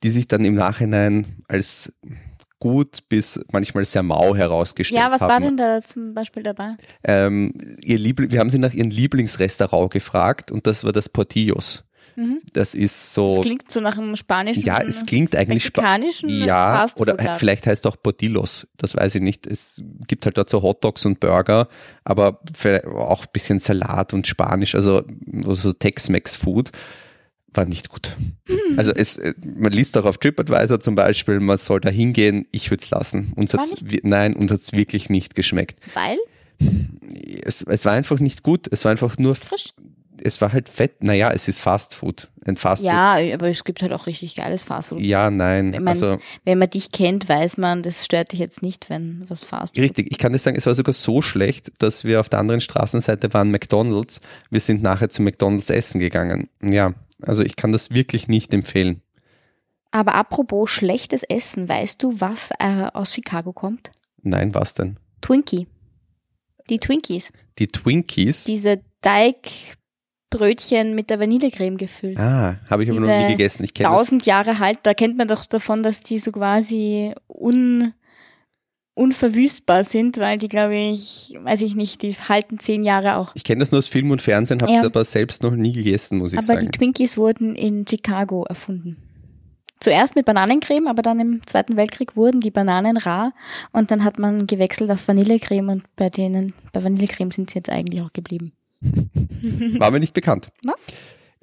die 0.02 0.10
sich 0.10 0.28
dann 0.28 0.44
im 0.44 0.54
Nachhinein 0.54 1.42
als 1.48 1.94
gut 2.64 3.00
bis 3.10 3.44
manchmal 3.52 3.84
sehr 3.84 4.02
mau 4.02 4.34
herausgestellt 4.34 4.98
Ja, 4.98 5.10
was 5.10 5.20
haben. 5.20 5.28
war 5.28 5.40
denn 5.40 5.56
da 5.58 5.82
zum 5.82 6.14
Beispiel 6.14 6.42
dabei? 6.42 6.70
Ähm, 7.04 7.52
ihr 7.82 7.98
Liebl 7.98 8.30
wir 8.30 8.40
haben 8.40 8.48
sie 8.48 8.58
nach 8.58 8.72
ihrem 8.72 8.88
Lieblingsrestaurant 8.88 9.92
gefragt 9.92 10.50
und 10.50 10.66
das 10.66 10.82
war 10.82 10.92
das 10.92 11.10
Portillos. 11.10 11.84
Mhm. 12.16 12.40
Das 12.54 12.74
ist 12.74 13.12
so. 13.12 13.34
Das 13.36 13.44
klingt 13.44 13.70
so 13.70 13.80
nach 13.80 13.98
einem 13.98 14.16
spanischen, 14.16 14.62
ja, 14.62 14.80
es 14.80 15.04
klingt 15.04 15.36
eigentlich 15.36 15.66
Spa 15.66 15.82
mexikanischen 15.82 16.30
Ja, 16.30 16.86
oder 16.96 17.16
vielleicht 17.36 17.66
heißt 17.66 17.86
auch 17.86 17.96
Portillos, 18.02 18.66
das 18.78 18.96
weiß 18.96 19.16
ich 19.16 19.20
nicht. 19.20 19.46
Es 19.46 19.82
gibt 20.08 20.24
halt 20.24 20.38
dort 20.38 20.48
so 20.48 20.62
Hotdogs 20.62 21.04
und 21.04 21.20
Burger, 21.20 21.68
aber 22.02 22.40
auch 22.96 23.24
ein 23.26 23.30
bisschen 23.30 23.58
Salat 23.58 24.14
und 24.14 24.26
Spanisch, 24.26 24.74
also 24.74 25.02
so 25.42 25.72
Tex-Mex-Food. 25.74 26.70
War 27.54 27.64
nicht 27.64 27.88
gut. 27.88 28.16
Hm. 28.46 28.78
Also 28.78 28.90
es, 28.90 29.16
äh, 29.16 29.32
man 29.56 29.72
liest 29.72 29.96
auch 29.96 30.04
auf 30.04 30.18
TripAdvisor 30.18 30.80
zum 30.80 30.96
Beispiel, 30.96 31.40
man 31.40 31.56
soll 31.56 31.80
da 31.80 31.88
hingehen, 31.88 32.46
ich 32.52 32.70
würde 32.70 32.82
es 32.82 32.90
lassen. 32.90 33.32
Uns 33.36 33.54
hat's, 33.54 33.76
nein, 34.02 34.34
uns 34.34 34.50
hat 34.50 34.60
es 34.60 34.72
wirklich 34.72 35.08
nicht 35.08 35.34
geschmeckt. 35.34 35.78
Weil? 35.94 36.18
Es, 37.44 37.62
es 37.62 37.84
war 37.84 37.92
einfach 37.92 38.18
nicht 38.18 38.42
gut, 38.42 38.66
es 38.70 38.84
war 38.84 38.90
einfach 38.90 39.18
nur, 39.18 39.34
Frisch. 39.34 39.72
es 40.22 40.40
war 40.40 40.52
halt 40.52 40.68
fett. 40.68 41.02
Naja, 41.02 41.30
es 41.32 41.48
ist 41.48 41.60
Fast 41.60 41.94
Food. 41.94 42.30
Ein 42.44 42.56
Fast 42.56 42.82
Food. 42.82 42.92
Ja, 42.92 43.16
aber 43.34 43.48
es 43.48 43.64
gibt 43.64 43.82
halt 43.82 43.92
auch 43.92 44.06
richtig 44.06 44.36
geiles 44.36 44.62
Fastfood. 44.62 45.00
Ja, 45.00 45.30
nein. 45.30 45.72
Ich 45.72 45.80
mein, 45.80 45.88
also 45.88 46.18
Wenn 46.44 46.58
man 46.58 46.70
dich 46.70 46.92
kennt, 46.92 47.28
weiß 47.28 47.56
man, 47.56 47.82
das 47.82 48.04
stört 48.04 48.32
dich 48.32 48.38
jetzt 48.40 48.62
nicht, 48.62 48.90
wenn 48.90 49.24
was 49.28 49.44
Fastfood 49.44 49.82
Richtig, 49.82 50.08
ich 50.10 50.18
kann 50.18 50.32
dir 50.32 50.38
sagen, 50.38 50.56
es 50.56 50.66
war 50.66 50.74
sogar 50.74 50.94
so 50.94 51.22
schlecht, 51.22 51.72
dass 51.78 52.04
wir 52.04 52.20
auf 52.20 52.28
der 52.28 52.40
anderen 52.40 52.60
Straßenseite 52.60 53.32
waren 53.32 53.50
McDonalds. 53.50 54.20
Wir 54.50 54.60
sind 54.60 54.82
nachher 54.82 55.08
zu 55.08 55.22
McDonalds 55.22 55.70
essen 55.70 56.00
gegangen. 56.00 56.48
Ja, 56.62 56.94
also 57.26 57.42
ich 57.42 57.56
kann 57.56 57.72
das 57.72 57.90
wirklich 57.90 58.28
nicht 58.28 58.52
empfehlen. 58.54 59.02
Aber 59.90 60.14
apropos 60.14 60.70
schlechtes 60.70 61.22
Essen, 61.22 61.68
weißt 61.68 62.02
du, 62.02 62.20
was 62.20 62.50
äh, 62.58 62.86
aus 62.92 63.14
Chicago 63.14 63.52
kommt? 63.52 63.90
Nein, 64.22 64.54
was 64.54 64.74
denn? 64.74 64.96
Twinkie. 65.20 65.68
Die 66.68 66.78
Twinkies. 66.78 67.30
Die 67.58 67.68
Twinkies. 67.68 68.44
Diese 68.44 68.80
Teigbrötchen 69.02 70.94
mit 70.94 71.10
der 71.10 71.20
Vanillecreme 71.20 71.76
gefüllt. 71.76 72.18
ah, 72.18 72.58
habe 72.68 72.82
ich 72.84 72.90
aber 72.90 73.00
noch 73.00 73.06
Diese 73.06 73.26
nie 73.26 73.32
gegessen. 73.32 73.64
Ich 73.64 73.74
kenne 73.74 73.90
das. 73.90 73.98
Tausend 73.98 74.26
Jahre 74.26 74.60
alt, 74.60 74.80
da 74.82 74.94
kennt 74.94 75.16
man 75.16 75.28
doch 75.28 75.46
davon, 75.46 75.82
dass 75.82 76.00
die 76.00 76.18
so 76.18 76.32
quasi 76.32 77.14
un, 77.28 77.92
unverwüstbar 78.94 79.84
sind, 79.84 80.18
weil 80.18 80.38
die, 80.38 80.48
glaube 80.48 80.76
ich, 80.76 81.36
weiß 81.42 81.62
ich 81.62 81.74
nicht, 81.74 82.02
die 82.02 82.12
halten 82.14 82.58
zehn 82.58 82.84
Jahre 82.84 83.16
auch. 83.16 83.32
Ich 83.34 83.44
kenne 83.44 83.60
das 83.60 83.72
nur 83.72 83.80
aus 83.80 83.88
Film 83.88 84.10
und 84.10 84.22
Fernsehen, 84.22 84.60
habe 84.62 84.70
es 84.72 84.78
Ja. 84.78 84.84
aber 84.84 85.04
selbst 85.04 85.42
noch 85.42 85.54
nie 85.54 85.72
gegessen, 85.72 86.18
muss 86.18 86.32
ich 86.32 86.38
Aber 86.38 86.54
die 86.56 86.66
sagen. 86.66 86.72
Twinkies 86.72 87.16
wurden 87.16 87.54
in 87.56 87.86
Chicago 87.88 88.44
erfunden. 88.44 88.96
Zuerst 89.80 90.14
mit 90.16 90.24
Bananencreme, 90.24 90.86
aber 90.86 91.02
dann 91.02 91.20
im 91.20 91.46
Zweiten 91.46 91.76
Weltkrieg 91.76 92.16
wurden 92.16 92.40
die 92.40 92.50
Bananen 92.52 92.96
rar 92.96 93.32
und 93.72 93.90
dann 93.90 94.04
hat 94.04 94.18
man 94.18 94.46
gewechselt 94.46 94.90
auf 94.90 95.06
Vanillecreme 95.08 95.68
und 95.68 95.84
bei 95.96 96.08
denen, 96.08 96.54
bei 96.72 96.82
Vanillecreme 96.82 97.30
sind 97.32 97.50
sie 97.50 97.58
jetzt 97.58 97.70
eigentlich 97.70 98.00
auch 98.00 98.12
geblieben. 98.12 98.52
War 99.78 99.90
mir 99.90 100.00
nicht 100.00 100.14
bekannt. 100.14 100.50
Na? 100.64 100.74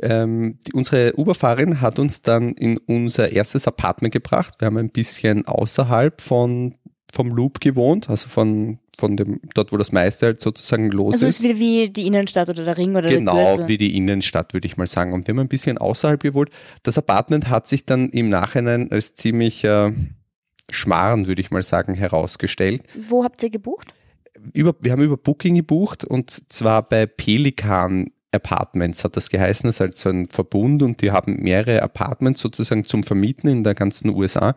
Ähm, 0.02 0.58
die, 0.66 0.74
unsere 0.74 1.14
Uberfahrerin 1.18 1.82
hat 1.82 2.00
uns 2.00 2.24
dann 2.24 2.54
in 2.54 2.78
unser 2.78 3.32
erstes 3.32 3.68
Apartment 3.68 4.14
gebracht. 4.14 4.56
Wir 4.60 4.66
haben 4.68 4.78
ein 4.78 4.90
bisschen 4.90 5.46
außerhalb 5.46 6.22
von, 6.22 6.74
vom 7.12 7.30
Loop 7.30 7.60
gewohnt, 7.60 8.10
also 8.10 8.28
von, 8.28 8.80
von 8.98 9.18
dem, 9.18 9.40
dort, 9.54 9.72
wo 9.72 9.78
das 9.78 9.92
meiste 9.92 10.28
halt 10.28 10.42
sozusagen 10.42 10.90
los 10.92 11.14
Also 11.14 11.28
ist. 11.28 11.38
ist 11.40 11.44
wieder 11.44 11.60
wie 11.60 11.90
die 11.90 12.08
Innenstadt 12.08 12.50
oder 12.50 12.64
der 12.64 12.78
Ring 12.78 12.92
oder 12.92 13.08
der 13.10 13.18
Genau, 13.18 13.56
Gürtel. 13.56 13.68
wie 13.68 13.78
die 13.78 13.98
Innenstadt, 13.98 14.54
würde 14.54 14.66
ich 14.66 14.78
mal 14.78 14.88
sagen. 14.88 15.14
Und 15.14 15.28
wir 15.28 15.34
haben 15.34 15.40
ein 15.40 15.48
bisschen 15.48 15.78
außerhalb 15.78 16.22
gewohnt. 16.22 16.50
Das 16.84 16.98
Apartment 16.98 17.50
hat 17.50 17.68
sich 17.68 17.86
dann 17.86 18.10
im 18.10 18.30
Nachhinein 18.30 18.92
als 18.92 19.14
ziemlich 19.14 19.64
äh, 19.64 19.92
Schmarrn, 20.70 21.28
würde 21.28 21.42
ich 21.42 21.52
mal 21.52 21.64
sagen, 21.64 21.94
herausgestellt. 21.94 22.84
Wo 23.10 23.24
habt 23.24 23.44
ihr 23.44 23.50
gebucht? 23.50 23.94
Über, 24.54 24.74
wir 24.80 24.92
haben 24.94 25.02
über 25.04 25.18
Booking 25.18 25.56
gebucht 25.56 26.04
und 26.06 26.52
zwar 26.52 26.84
bei 26.84 27.06
Pelikan 27.06 28.08
Apartments 28.32 29.04
hat 29.04 29.18
das 29.18 29.30
geheißen. 29.30 29.68
Das 29.68 29.76
ist 29.76 29.80
halt 29.82 29.98
so 29.98 30.10
ein 30.10 30.26
Verbund 30.28 30.82
und 30.84 31.02
die 31.02 31.12
haben 31.12 31.36
mehrere 31.42 31.82
Apartments 31.84 32.40
sozusagen 32.42 32.86
zum 32.86 33.04
Vermieten 33.04 33.50
in 33.50 33.64
der 33.66 33.76
ganzen 33.76 34.10
USA. 34.10 34.56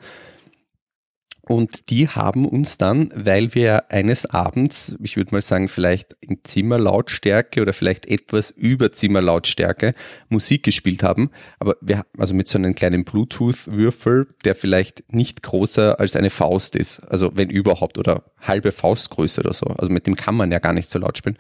Und 1.47 1.91
die 1.91 2.09
haben 2.09 2.47
uns 2.47 2.79
dann, 2.79 3.11
weil 3.15 3.55
wir 3.55 3.91
eines 3.93 4.25
Abends, 4.25 4.97
ich 5.03 5.19
würde 5.19 5.35
mal 5.35 5.43
sagen, 5.43 5.69
vielleicht 5.69 6.17
in 6.21 6.39
Zimmerlautstärke 6.43 7.61
oder 7.61 7.75
vielleicht 7.75 8.07
etwas 8.07 8.51
über 8.51 8.93
Zimmerlautstärke 8.93 9.93
Musik 10.31 10.63
gespielt 10.63 11.03
haben, 11.03 11.29
aber 11.59 11.77
wir, 11.83 12.07
also 12.17 12.33
mit 12.33 12.49
so 12.49 12.57
einem 12.57 12.75
kleinen 12.75 13.05
Bluetooth-Würfel, 13.05 14.29
der 14.47 14.55
vielleicht 14.55 15.13
nicht 15.13 15.43
größer 15.43 16.01
als 16.01 16.17
eine 16.17 16.31
Faust 16.31 16.77
ist, 16.77 17.01
also 17.01 17.33
wenn 17.35 17.51
überhaupt, 17.51 17.99
oder 17.99 18.25
halbe 18.41 18.73
Faustgröße 18.73 19.43
oder 19.43 19.53
so, 19.53 19.67
also 19.67 19.93
mit 19.93 20.07
dem 20.07 20.17
kann 20.17 20.35
man 20.35 20.51
ja 20.51 20.61
gar 20.61 20.73
nicht 20.73 20.89
so 20.89 20.99
laut 20.99 21.19
spielen, 21.19 21.37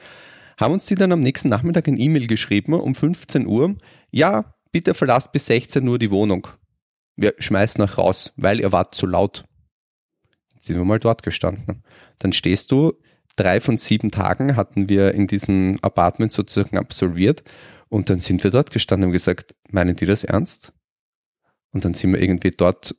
haben 0.58 0.74
uns 0.74 0.84
die 0.84 0.96
dann 0.96 1.12
am 1.12 1.20
nächsten 1.20 1.48
Nachmittag 1.48 1.88
ein 1.88 1.98
E-Mail 1.98 2.26
geschrieben 2.26 2.74
um 2.74 2.94
15 2.94 3.46
Uhr, 3.46 3.74
ja, 4.10 4.54
bitte 4.70 4.92
verlasst 4.92 5.32
bis 5.32 5.46
16 5.46 5.88
Uhr 5.88 5.98
die 5.98 6.10
Wohnung. 6.10 6.46
Wir 7.16 7.32
schmeißen 7.38 7.82
euch 7.82 7.96
raus, 7.96 8.34
weil 8.36 8.60
ihr 8.60 8.70
wart 8.70 8.94
zu 8.94 9.06
laut 9.06 9.44
sind 10.64 10.76
wir 10.76 10.84
mal 10.84 10.98
dort 10.98 11.22
gestanden. 11.22 11.82
Dann 12.18 12.32
stehst 12.32 12.70
du, 12.70 12.94
drei 13.36 13.60
von 13.60 13.76
sieben 13.76 14.10
Tagen 14.10 14.56
hatten 14.56 14.88
wir 14.88 15.14
in 15.14 15.26
diesem 15.26 15.78
Apartment 15.82 16.32
sozusagen 16.32 16.78
absolviert 16.78 17.42
und 17.88 18.10
dann 18.10 18.20
sind 18.20 18.42
wir 18.44 18.50
dort 18.50 18.70
gestanden 18.70 19.08
und 19.08 19.12
gesagt, 19.12 19.54
meinen 19.70 19.96
die 19.96 20.06
das 20.06 20.24
ernst? 20.24 20.72
Und 21.72 21.84
dann 21.84 21.92
sind 21.92 22.12
wir 22.12 22.22
irgendwie 22.22 22.52
dort, 22.52 22.94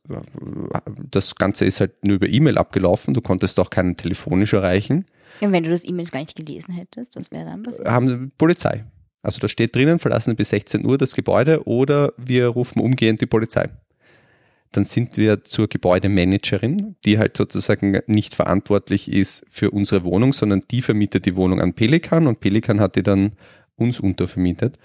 das 1.10 1.34
Ganze 1.34 1.64
ist 1.64 1.80
halt 1.80 2.04
nur 2.04 2.16
über 2.16 2.28
E-Mail 2.28 2.58
abgelaufen, 2.58 3.14
du 3.14 3.22
konntest 3.22 3.58
auch 3.58 3.70
keinen 3.70 3.96
telefonisch 3.96 4.52
erreichen. 4.52 5.06
Und 5.40 5.52
wenn 5.52 5.64
du 5.64 5.70
das 5.70 5.86
E-Mails 5.88 6.12
gar 6.12 6.20
nicht 6.20 6.36
gelesen 6.36 6.74
hättest, 6.74 7.16
was 7.16 7.30
wäre 7.30 7.46
dann 7.46 7.62
passiert? 7.62 7.88
Haben 7.88 8.30
Polizei. 8.36 8.84
Also 9.22 9.40
da 9.40 9.48
steht 9.48 9.74
drinnen, 9.74 9.98
verlassen 9.98 10.36
bis 10.36 10.50
16 10.50 10.86
Uhr 10.86 10.98
das 10.98 11.14
Gebäude 11.14 11.66
oder 11.66 12.12
wir 12.18 12.48
rufen 12.48 12.80
umgehend 12.80 13.20
die 13.20 13.26
Polizei 13.26 13.70
dann 14.72 14.84
sind 14.84 15.16
wir 15.16 15.44
zur 15.44 15.68
Gebäudemanagerin, 15.68 16.96
die 17.04 17.18
halt 17.18 17.36
sozusagen 17.36 17.98
nicht 18.06 18.34
verantwortlich 18.34 19.10
ist 19.10 19.44
für 19.48 19.70
unsere 19.70 20.04
Wohnung, 20.04 20.32
sondern 20.32 20.62
die 20.70 20.82
vermietet 20.82 21.26
die 21.26 21.36
Wohnung 21.36 21.60
an 21.60 21.74
Pelikan 21.74 22.26
und 22.26 22.40
Pelikan 22.40 22.80
hat 22.80 22.96
die 22.96 23.02
dann 23.02 23.30
uns 23.76 24.00
untervermietet. 24.00 24.78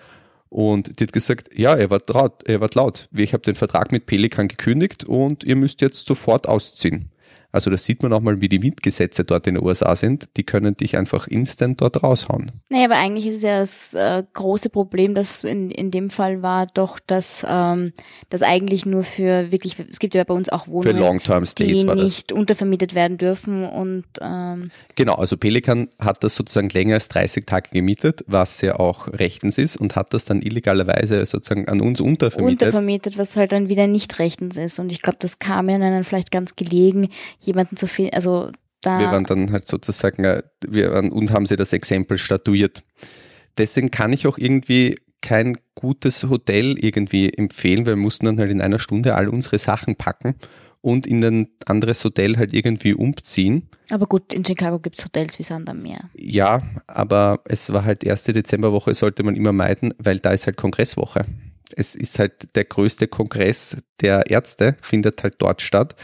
Und 0.50 1.00
die 1.00 1.06
hat 1.06 1.14
gesagt, 1.14 1.58
ja, 1.58 1.76
er 1.76 1.90
war 1.90 2.02
laut, 2.08 2.44
er 2.46 2.60
war 2.60 2.70
laut. 2.74 3.08
Ich 3.14 3.32
habe 3.34 3.44
den 3.44 3.56
Vertrag 3.56 3.92
mit 3.92 4.06
Pelikan 4.06 4.50
gekündigt 4.50 5.06
und 5.06 5.46
ihr 5.46 5.56
müsst 5.56 5.82
jetzt 5.82 6.06
sofort 6.06 6.48
ausziehen. 6.48 7.10
Also 7.52 7.70
da 7.70 7.78
sieht 7.78 8.02
man 8.04 8.14
auch 8.14 8.22
mal, 8.22 8.40
wie 8.40 8.50
die 8.50 8.60
Mietgesetze 8.60 9.24
dort 9.24 9.48
in 9.48 9.56
den 9.56 9.64
USA 9.64 9.96
sind. 9.96 10.30
Die 10.38 10.44
können 10.44 10.76
dich 10.78 10.98
einfach 10.98 11.28
instant 11.28 11.82
dort 11.82 12.02
raushauen. 12.04 12.52
Naja, 12.70 12.86
aber 12.86 12.96
eigentlich 12.96 13.28
ist 13.28 13.44
ja 13.44 13.60
das 13.60 13.94
äh, 13.94 14.24
große 14.34 14.70
Problem, 14.70 15.16
das 15.16 15.44
in, 15.44 15.70
in 15.72 15.92
dem 15.92 16.10
Fall 16.10 16.42
war 16.42 16.68
doch, 16.68 17.00
dass 17.00 17.46
ähm, 17.48 17.94
das 18.30 18.42
eigentlich 18.42 18.86
nur 18.86 19.04
für 19.04 19.52
wirklich, 19.52 19.78
es 19.80 20.00
gibt 20.00 20.16
ja 20.16 20.24
bei 20.24 20.34
uns 20.34 20.50
auch 20.50 20.68
Wohnungen, 20.68 20.96
für 20.96 21.00
Long-Term 21.00 21.46
Stays 21.46 21.82
die 21.82 21.86
nicht 21.86 22.32
untervermietet 22.32 22.96
werden 22.96 23.18
dürfen 23.18 23.66
und 23.66 24.06
ähm, 24.22 24.72
Genau, 24.96 25.16
also 25.16 25.38
Pelikan 25.38 25.90
hat 26.00 26.24
das 26.24 26.36
sozusagen 26.36 26.70
länger 26.70 26.96
als 26.96 27.10
30 27.10 27.46
Tage 27.46 27.70
gemietet, 27.72 28.24
was 28.28 28.62
ja 28.62 28.80
auch 28.80 29.08
rechtens 29.08 29.58
ist 29.58 29.78
und 29.78 29.96
hat 29.96 30.14
das 30.14 30.26
dann 30.26 30.42
illegalerweise 30.42 31.26
sozusagen 31.26 31.68
an 31.68 31.82
uns 31.82 32.00
untervermietet. 32.00 32.68
Untervermietet, 32.68 33.18
was 33.18 33.36
halt 33.36 33.52
dann 33.52 33.70
wieder 33.70 33.88
nicht 33.88 34.20
rechtens 34.20 34.58
ist 34.58 34.80
und 34.80 34.92
ich 34.92 35.02
glaube, 35.02 35.18
das 35.20 35.40
kam 35.40 35.70
ja 35.70 35.78
dann 35.78 36.04
vielleicht 36.04 36.32
ganz 36.32 36.56
gelegen, 36.56 37.10
jemanden 37.46 37.78
zu 37.78 37.88
finden, 37.88 38.14
also 38.14 38.52
da. 38.82 39.00
Wir 39.00 39.08
waren 39.08 39.26
dann 39.26 39.52
halt 39.52 39.68
sozusagen, 39.68 40.24
äh, 40.24 40.44
wir 40.68 40.92
waren, 40.92 41.12
und 41.12 41.32
haben 41.32 41.46
sie 41.46 41.56
das 41.56 41.74
Exempel 41.74 42.18
statuiert. 42.18 42.84
Deswegen 43.58 43.92
kann 43.92 44.14
ich 44.14 44.28
auch 44.28 44.38
irgendwie 44.38 44.98
kein 45.22 45.58
gutes 45.76 46.24
Hotel 46.24 46.78
irgendwie 46.80 47.32
empfehlen, 47.32 47.86
weil 47.86 47.94
wir 47.96 48.02
mussten 48.02 48.26
dann 48.26 48.40
halt 48.40 48.52
in 48.52 48.62
einer 48.62 48.80
Stunde 48.80 49.16
all 49.16 49.30
unsere 49.30 49.60
Sachen 49.60 49.96
packen 49.96 50.36
und 50.82 51.06
in 51.06 51.24
ein 51.24 51.48
anderes 51.68 52.04
Hotel 52.04 52.38
halt 52.38 52.54
irgendwie 52.54 52.94
umziehen. 52.94 53.70
Aber 53.92 54.08
gut, 54.08 54.34
in 54.34 54.44
Chicago 54.44 54.80
gibt 54.80 54.98
es 54.98 55.06
Hotels 55.06 55.38
wie 55.38 55.44
Sand 55.44 55.70
am 55.70 55.84
Meer. 55.84 56.10
Ja, 56.16 56.62
aber 56.88 57.42
es 57.46 57.72
war 57.72 57.86
halt 57.86 58.04
erste 58.04 58.34
Dezemberwoche, 58.34 58.96
sollte 58.96 59.24
man 59.24 59.36
immer 59.36 59.54
meiden, 59.54 59.94
weil 60.00 60.20
da 60.20 60.32
ist 60.32 60.48
halt 60.48 60.58
Kongresswoche. 60.58 61.26
Es 61.76 61.96
ist 61.96 62.20
halt 62.20 62.56
der 62.56 62.66
größte 62.66 63.08
Kongress 63.08 63.78
der 64.02 64.30
Ärzte, 64.30 64.76
findet 64.82 65.24
halt 65.24 65.36
dort 65.38 65.62
statt. 65.62 65.96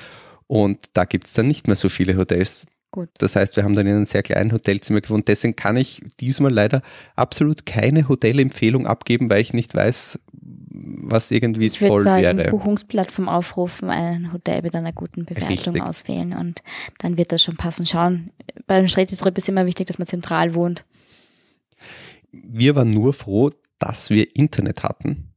Und 0.47 0.85
da 0.93 1.05
gibt 1.05 1.27
es 1.27 1.33
dann 1.33 1.47
nicht 1.47 1.67
mehr 1.67 1.75
so 1.75 1.89
viele 1.89 2.17
Hotels. 2.17 2.67
Gut. 2.91 3.09
Das 3.17 3.35
heißt, 3.35 3.57
wir 3.57 3.63
haben 3.63 3.75
dann 3.75 3.85
in 3.85 3.95
einem 3.95 4.05
sehr 4.05 4.23
kleinen 4.23 4.51
Hotelzimmer 4.53 5.01
gewohnt. 5.01 5.27
Deswegen 5.27 5.55
kann 5.55 5.75
ich 5.75 6.01
diesmal 6.19 6.51
leider 6.51 6.81
absolut 7.15 7.65
keine 7.65 8.07
Hotelempfehlung 8.07 8.87
abgeben, 8.87 9.29
weil 9.29 9.41
ich 9.41 9.53
nicht 9.53 9.75
weiß, 9.75 10.19
was 10.31 11.31
irgendwie 11.31 11.67
ich 11.67 11.79
voll 11.79 12.03
sagen, 12.03 12.37
wäre. 12.37 12.49
Buchungsplattform 12.49 13.27
aufrufen, 13.27 13.89
ein 13.89 14.31
Hotel 14.31 14.61
mit 14.61 14.73
einer 14.73 14.93
guten 14.93 15.25
Bewertung 15.25 15.73
Richtig. 15.73 15.81
auswählen 15.81 16.33
und 16.33 16.61
dann 16.99 17.17
wird 17.17 17.31
das 17.31 17.43
schon 17.43 17.57
passen. 17.57 17.85
Schauen, 17.85 18.31
bei 18.67 18.75
einem 18.75 18.87
Städtetrip 18.87 19.37
ist 19.37 19.49
immer 19.49 19.65
wichtig, 19.65 19.87
dass 19.87 19.99
man 19.99 20.07
zentral 20.07 20.55
wohnt. 20.55 20.85
Wir 22.31 22.75
waren 22.75 22.89
nur 22.89 23.13
froh, 23.13 23.51
dass 23.79 24.09
wir 24.09 24.35
Internet 24.35 24.83
hatten, 24.83 25.33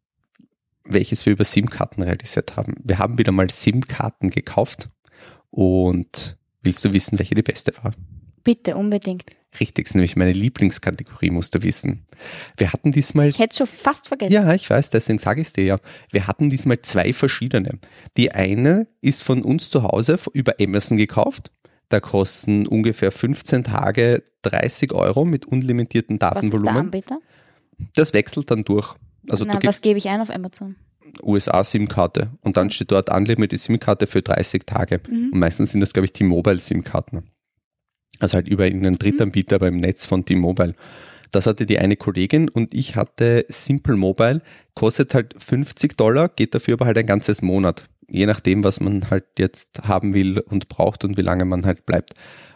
welches 0.85 1.27
wir 1.27 1.33
über 1.33 1.45
SIM-Karten 1.45 2.03
realisiert 2.03 2.57
haben. 2.57 2.75
Wir 2.83 2.99
haben 2.99 3.19
wieder 3.19 3.33
mal 3.33 3.51
SIM-Karten 3.51 4.31
gekauft 4.31 4.89
und 5.51 6.37
willst 6.63 6.85
du 6.85 6.93
wissen, 6.93 7.19
welche 7.19 7.35
die 7.35 7.43
beste 7.43 7.73
war? 7.83 7.93
Bitte, 8.43 8.77
unbedingt. 8.77 9.25
Richtig, 9.59 9.87
ist 9.87 9.95
nämlich 9.95 10.15
meine 10.15 10.33
Lieblingskategorie, 10.33 11.31
musst 11.31 11.55
du 11.55 11.63
wissen. 11.63 12.07
Wir 12.57 12.73
hatten 12.73 12.93
diesmal 12.93 13.29
Ich 13.29 13.39
hätte 13.39 13.51
es 13.51 13.57
schon 13.59 13.67
fast 13.67 14.07
vergessen. 14.07 14.33
Ja, 14.33 14.55
ich 14.55 14.71
weiß, 14.71 14.91
deswegen 14.91 15.19
sage 15.19 15.41
ich 15.41 15.49
es 15.49 15.53
dir 15.53 15.65
ja. 15.65 15.79
Wir 16.13 16.29
hatten 16.29 16.51
diesmal 16.51 16.81
zwei 16.83 17.13
verschiedene. 17.13 17.81
Die 18.17 18.31
eine 18.31 18.87
ist 19.01 19.25
von 19.25 19.43
uns 19.43 19.69
zu 19.69 19.83
Hause 19.83 20.19
über 20.33 20.55
Amazon 20.61 20.97
gekauft. 20.97 21.51
Da 21.89 21.99
kosten 21.99 22.69
ungefähr 22.69 23.11
15 23.11 23.65
Tage 23.65 24.23
30 24.43 24.93
Euro 24.93 25.25
mit 25.25 25.47
unlimitiertem 25.47 26.21
was 26.21 26.27
ist 26.29 26.33
der 26.33 26.35
Datenvolumen. 26.43 26.77
Anbieter? 26.77 27.19
Das 27.97 28.15
wechselt 28.15 28.51
dann 28.53 28.63
durch. 28.63 28.95
Also 29.29 29.45
Na, 29.45 29.59
was 29.65 29.81
gebe 29.81 29.99
ich 29.99 30.09
ein 30.09 30.21
auf 30.21 30.31
Amazon? 30.31 30.77
USA-SIM-Karte 31.23 32.31
und 32.43 32.57
dann 32.57 32.71
steht 32.71 32.93
dort 32.93 33.11
Unlimited 33.11 33.59
SIM-Karte 33.59 34.07
für 34.07 34.23
30 34.23 34.65
Tage. 34.67 35.01
Mhm. 35.09 35.31
Und 35.33 35.39
meistens 35.39 35.73
sind 35.73 35.81
das, 35.81 35.93
glaube 35.93 36.07
ich, 36.07 36.13
T-Mobile-SIM-Karten. 36.13 37.25
Also 38.19 38.35
halt 38.35 38.49
über 38.49 38.65
einen 38.65 38.99
Drittanbieter 38.99 39.59
beim 39.59 39.79
Netz 39.79 40.05
von 40.07 40.25
T-Mobile. 40.25 40.75
Das 41.31 41.47
hatte 41.47 41.67
die 41.67 41.79
eine 41.79 41.97
Kollegin 41.97 42.49
und 42.49 42.75
ich 42.75 42.97
hatte 42.97 43.47
Simple 43.49 43.97
Mobile, 43.97 44.43
kostet 44.75 45.15
halt 45.15 45.35
50 45.41 45.97
Dollar, 45.97 46.29
geht 46.29 46.55
dafür 46.55 46.75
aber 46.75 46.87
halt 46.87 46.99
ein 46.99 47.07
ganzes 47.07 47.41
Monat. 47.41 47.89
Je 48.09 48.27
nachdem, 48.27 48.65
was 48.65 48.81
man 48.81 49.09
halt 49.11 49.25
jetzt 49.39 49.83
haben 49.87 50.15
will 50.15 50.41
und 50.41 50.69
braucht 50.69 51.05
und 51.05 51.17
wie 51.17 51.23
lange 51.23 51.45
man 51.45 51.65
halt 51.65 51.87
bleibt. 51.87 52.15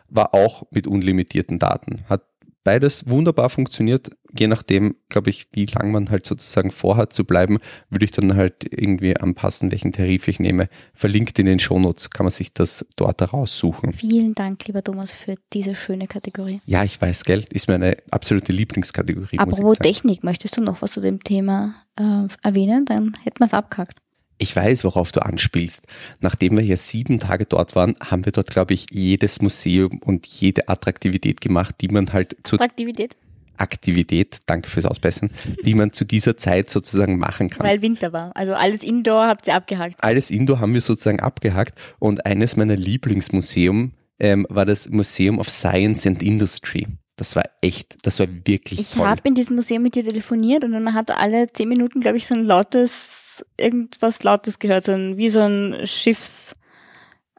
War 0.09 0.35
auch 0.35 0.65
mit 0.71 0.87
unlimitierten 0.87 1.59
Daten. 1.59 2.05
Hat 2.09 2.23
beides 2.65 3.09
wunderbar 3.09 3.51
funktioniert. 3.51 4.11
Je 4.37 4.49
nachdem, 4.49 4.97
glaube 5.11 5.31
ich, 5.31 5.47
wie 5.53 5.67
lang 5.67 5.93
man 5.93 6.11
halt 6.11 6.27
sozusagen 6.27 6.73
vorhat 6.73 7.13
zu 7.13 7.25
bleiben, 7.25 7.59
würde 7.89 8.05
ich 8.05 8.11
dann 8.11 8.35
halt 8.35 8.65
irgendwie 8.69 9.17
anpassen, 9.17 9.71
welchen 9.71 9.93
Tarif 9.93 10.27
ich 10.27 10.41
nehme. 10.41 10.69
Verlinkt 10.93 11.39
in 11.39 11.47
den 11.47 11.61
Shownotes 11.61 12.11
kann 12.11 12.25
man 12.25 12.33
sich 12.33 12.53
das 12.53 12.85
dort 12.97 13.21
heraussuchen. 13.21 13.93
Vielen 13.93 14.35
Dank, 14.35 14.67
lieber 14.67 14.83
Thomas, 14.83 15.13
für 15.13 15.37
diese 15.53 15.77
schöne 15.77 16.09
Kategorie. 16.09 16.61
Ja, 16.67 16.83
ich 16.83 17.01
weiß, 17.01 17.25
Geld 17.25 17.53
ist 17.53 17.69
meine 17.69 17.97
absolute 18.11 18.53
Lieblingskategorie. 18.53 19.39
Apropos. 19.39 19.79
Technik, 19.79 20.25
möchtest 20.25 20.57
du 20.57 20.63
noch 20.63 20.83
was 20.83 20.93
zu 20.93 21.01
dem 21.01 21.23
Thema 21.23 21.75
äh, 21.97 22.27
erwähnen? 22.43 22.87
Dann 22.87 23.17
hätten 23.23 23.39
wir 23.39 23.47
es 23.47 23.55
abgehakt. 23.55 23.99
Ich 24.39 24.55
weiß, 24.55 24.85
worauf 24.85 25.13
du 25.13 25.21
anspielst. 25.25 25.87
Nachdem 26.21 26.57
wir 26.57 26.63
hier 26.63 26.77
sieben 26.77 27.19
Tage 27.21 27.47
dort 27.47 27.77
waren, 27.77 27.95
haben 28.05 28.25
wir 28.25 28.33
dort, 28.33 28.51
glaube 28.51 28.75
ich, 28.75 28.87
jedes 28.91 29.41
Museum 29.41 30.01
und 30.05 30.27
jede 30.27 30.69
Attraktivität 30.69 31.41
gemacht, 31.41 31.77
die 31.81 31.89
man 31.89 32.13
halt 32.13 32.37
zur 32.43 32.61
Attraktivität, 32.61 33.17
Aktivität, 33.57 34.39
danke 34.47 34.69
fürs 34.69 34.85
Ausbessern, 34.87 35.31
die 35.65 35.75
man 35.75 35.93
zu 35.93 36.05
dieser 36.05 36.37
Zeit 36.37 36.71
sozusagen 36.71 37.19
machen 37.19 37.51
kann. 37.51 37.65
weil 37.65 37.83
Winter 37.83 38.13
war. 38.13 38.33
Also 38.35 38.53
alles 38.55 38.83
Indoor 38.83 39.29
habt 39.29 39.47
ihr 39.47 39.55
abgehakt. 39.55 40.03
Alles 40.03 40.31
Indoor 40.31 40.59
haben 40.59 40.75
wir 40.75 40.81
sozusagen 40.81 41.21
abgehakt 41.21 41.79
und 42.01 42.27
eines 42.27 42.57
meiner 42.57 42.75
Lieblingsmuseum 42.77 43.93
ähm, 44.19 44.47
war 44.49 44.67
das 44.67 44.89
Museum 44.89 45.39
of 45.39 45.49
Science 45.49 46.07
and 46.07 46.23
Industry. 46.23 46.87
Das 47.17 47.37
war 47.37 47.45
echt, 47.61 47.97
das 48.03 48.19
war 48.19 48.27
wirklich 48.45 48.81
Ich 48.81 48.91
toll. 48.93 49.07
habe 49.07 49.21
in 49.25 49.37
diesem 49.37 49.55
Museum 49.55 49.85
mit 49.85 49.95
dir 49.95 50.03
telefoniert 50.03 50.65
und 50.65 50.73
dann 50.73 50.83
man 50.83 50.95
hat 50.95 51.13
alle 51.13 51.47
zehn 51.53 51.69
Minuten, 51.69 52.01
glaube 52.01 52.17
ich, 52.17 52.27
so 52.27 52.35
ein 52.35 52.45
lautes, 52.45 53.24
irgendwas 53.57 54.23
Lautes 54.23 54.59
gehört, 54.59 54.85
so 54.85 54.93
ein, 54.93 55.17
wie 55.17 55.29
so 55.29 55.41
ein 55.41 55.87
Schiffs, 55.87 56.55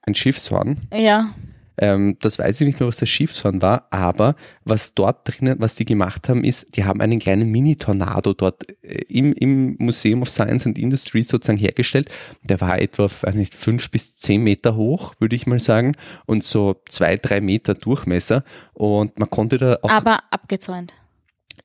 Ein 0.04 0.16
Schiffshorn. 0.16 0.82
ja, 0.92 1.30
Ähm, 1.78 2.16
das 2.22 2.40
weiß 2.40 2.62
ich 2.62 2.68
nicht 2.68 2.80
mehr, 2.80 2.88
was 2.88 2.98
das 2.98 3.10
Schiffshorn 3.10 3.62
war, 3.62 3.88
aber 3.90 4.36
was 4.64 4.94
dort 4.94 5.28
drinnen, 5.28 5.58
was 5.60 5.76
die 5.76 5.84
gemacht 5.84 6.30
haben, 6.30 6.46
ist, 6.46 6.78
die 6.78 6.86
haben 6.86 7.02
einen 7.02 7.20
kleinen 7.20 7.52
Mini-Tornado 7.52 8.34
dort 8.34 8.64
äh, 8.82 9.02
im, 9.10 9.34
im 9.34 9.76
Museum 9.78 10.22
of 10.22 10.30
Science 10.30 10.66
and 10.66 10.78
Industry 10.78 11.24
sozusagen 11.24 11.58
hergestellt. 11.60 12.08
Der 12.44 12.62
war 12.62 12.80
etwa, 12.80 13.10
weiß 13.10 13.36
nicht, 13.36 13.56
fünf 13.56 13.92
bis 13.92 14.16
zehn 14.16 14.42
Meter 14.42 14.78
hoch, 14.78 15.16
würde 15.20 15.36
ich 15.36 15.48
mal 15.48 15.60
sagen, 15.60 15.98
und 16.26 16.46
so 16.46 16.82
zwei, 16.88 17.18
drei 17.18 17.42
Meter 17.42 17.74
Durchmesser. 17.74 18.46
Und 18.74 19.20
man 19.20 19.30
konnte 19.30 19.58
da 19.58 19.78
auch 19.82 19.90
aber 19.90 20.20
abgezäunt. 20.32 20.94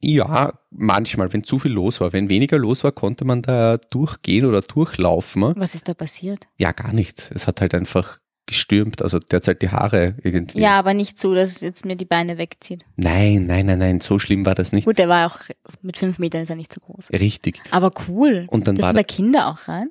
Ja, 0.00 0.54
manchmal, 0.70 1.32
wenn 1.32 1.44
zu 1.44 1.58
viel 1.58 1.72
los 1.72 2.00
war. 2.00 2.12
Wenn 2.12 2.30
weniger 2.30 2.58
los 2.58 2.84
war, 2.84 2.92
konnte 2.92 3.24
man 3.24 3.42
da 3.42 3.76
durchgehen 3.76 4.46
oder 4.46 4.62
durchlaufen. 4.62 5.52
Was 5.56 5.74
ist 5.74 5.88
da 5.88 5.94
passiert? 5.94 6.46
Ja, 6.56 6.72
gar 6.72 6.92
nichts. 6.92 7.30
Es 7.34 7.46
hat 7.46 7.60
halt 7.60 7.74
einfach 7.74 8.18
gestürmt, 8.46 9.02
also 9.02 9.18
derzeit 9.18 9.62
die 9.62 9.68
Haare 9.68 10.16
irgendwie. 10.22 10.58
Ja, 10.58 10.78
aber 10.78 10.94
nicht 10.94 11.20
so, 11.20 11.34
dass 11.34 11.50
es 11.50 11.60
jetzt 11.60 11.84
mir 11.84 11.96
die 11.96 12.06
Beine 12.06 12.38
wegzieht. 12.38 12.84
Nein, 12.96 13.46
nein, 13.46 13.66
nein, 13.66 13.78
nein, 13.78 14.00
so 14.00 14.18
schlimm 14.18 14.44
war 14.46 14.54
das 14.54 14.72
nicht. 14.72 14.86
Gut, 14.86 14.98
der 14.98 15.08
war 15.08 15.26
auch 15.26 15.38
mit 15.82 15.98
fünf 15.98 16.18
Metern 16.18 16.42
ist 16.42 16.50
er 16.50 16.56
nicht 16.56 16.72
so 16.72 16.80
groß. 16.80 17.10
Richtig. 17.12 17.60
Aber 17.70 17.92
cool. 18.08 18.46
Und 18.48 18.66
dann 18.66 18.76
Dürfen 18.76 18.86
war 18.86 18.94
da 18.94 19.02
Kinder 19.02 19.48
auch 19.48 19.68
rein? 19.68 19.90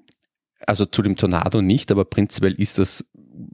also 0.67 0.85
zu 0.85 1.01
dem 1.01 1.15
Tornado 1.15 1.61
nicht, 1.61 1.91
aber 1.91 2.05
prinzipiell 2.05 2.53
ist 2.53 2.77
das 2.77 3.05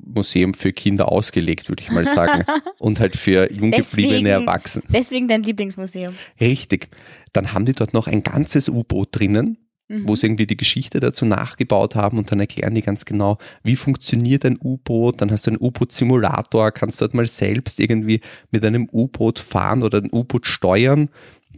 Museum 0.06 0.54
für 0.54 0.74
Kinder 0.74 1.12
ausgelegt, 1.12 1.70
würde 1.70 1.84
ich 1.84 1.92
mal 1.92 2.06
sagen. 2.06 2.44
Und 2.80 3.00
halt 3.00 3.16
für 3.16 3.52
jung 3.52 3.72
gebliebene 3.72 3.78
Deswegen- 3.78 4.26
Erwachsene. 4.26 4.86
Deswegen 4.92 5.28
dein 5.28 5.44
Lieblingsmuseum. 5.44 6.16
Richtig. 6.42 6.88
Dann 7.34 7.54
haben 7.54 7.66
die 7.66 7.74
dort 7.74 7.94
noch 7.94 8.08
ein 8.08 8.24
ganzes 8.24 8.70
U-Boot 8.70 9.10
drinnen, 9.12 9.58
Mhm. 9.88 10.08
wo 10.08 10.16
sie 10.16 10.26
irgendwie 10.26 10.48
die 10.48 10.58
Geschichte 10.58 11.00
dazu 11.00 11.26
nachgebaut 11.26 11.94
haben 11.94 12.18
und 12.18 12.32
dann 12.32 12.40
erklären 12.40 12.74
die 12.74 12.82
ganz 12.82 13.06
genau, 13.06 13.38
wie 13.62 13.76
funktioniert 13.76 14.44
ein 14.44 14.58
U-Boot. 14.60 15.22
Dann 15.22 15.30
hast 15.30 15.46
du 15.46 15.52
einen 15.52 15.62
U-Boot-Simulator, 15.62 16.72
kannst 16.72 17.02
dort 17.02 17.14
mal 17.14 17.28
selbst 17.28 17.80
irgendwie 17.80 18.22
mit 18.50 18.66
einem 18.66 18.90
U-Boot 18.92 19.38
fahren 19.38 19.84
oder 19.84 20.00
ein 20.00 20.10
U-Boot 20.12 20.48
steuern. 20.48 21.10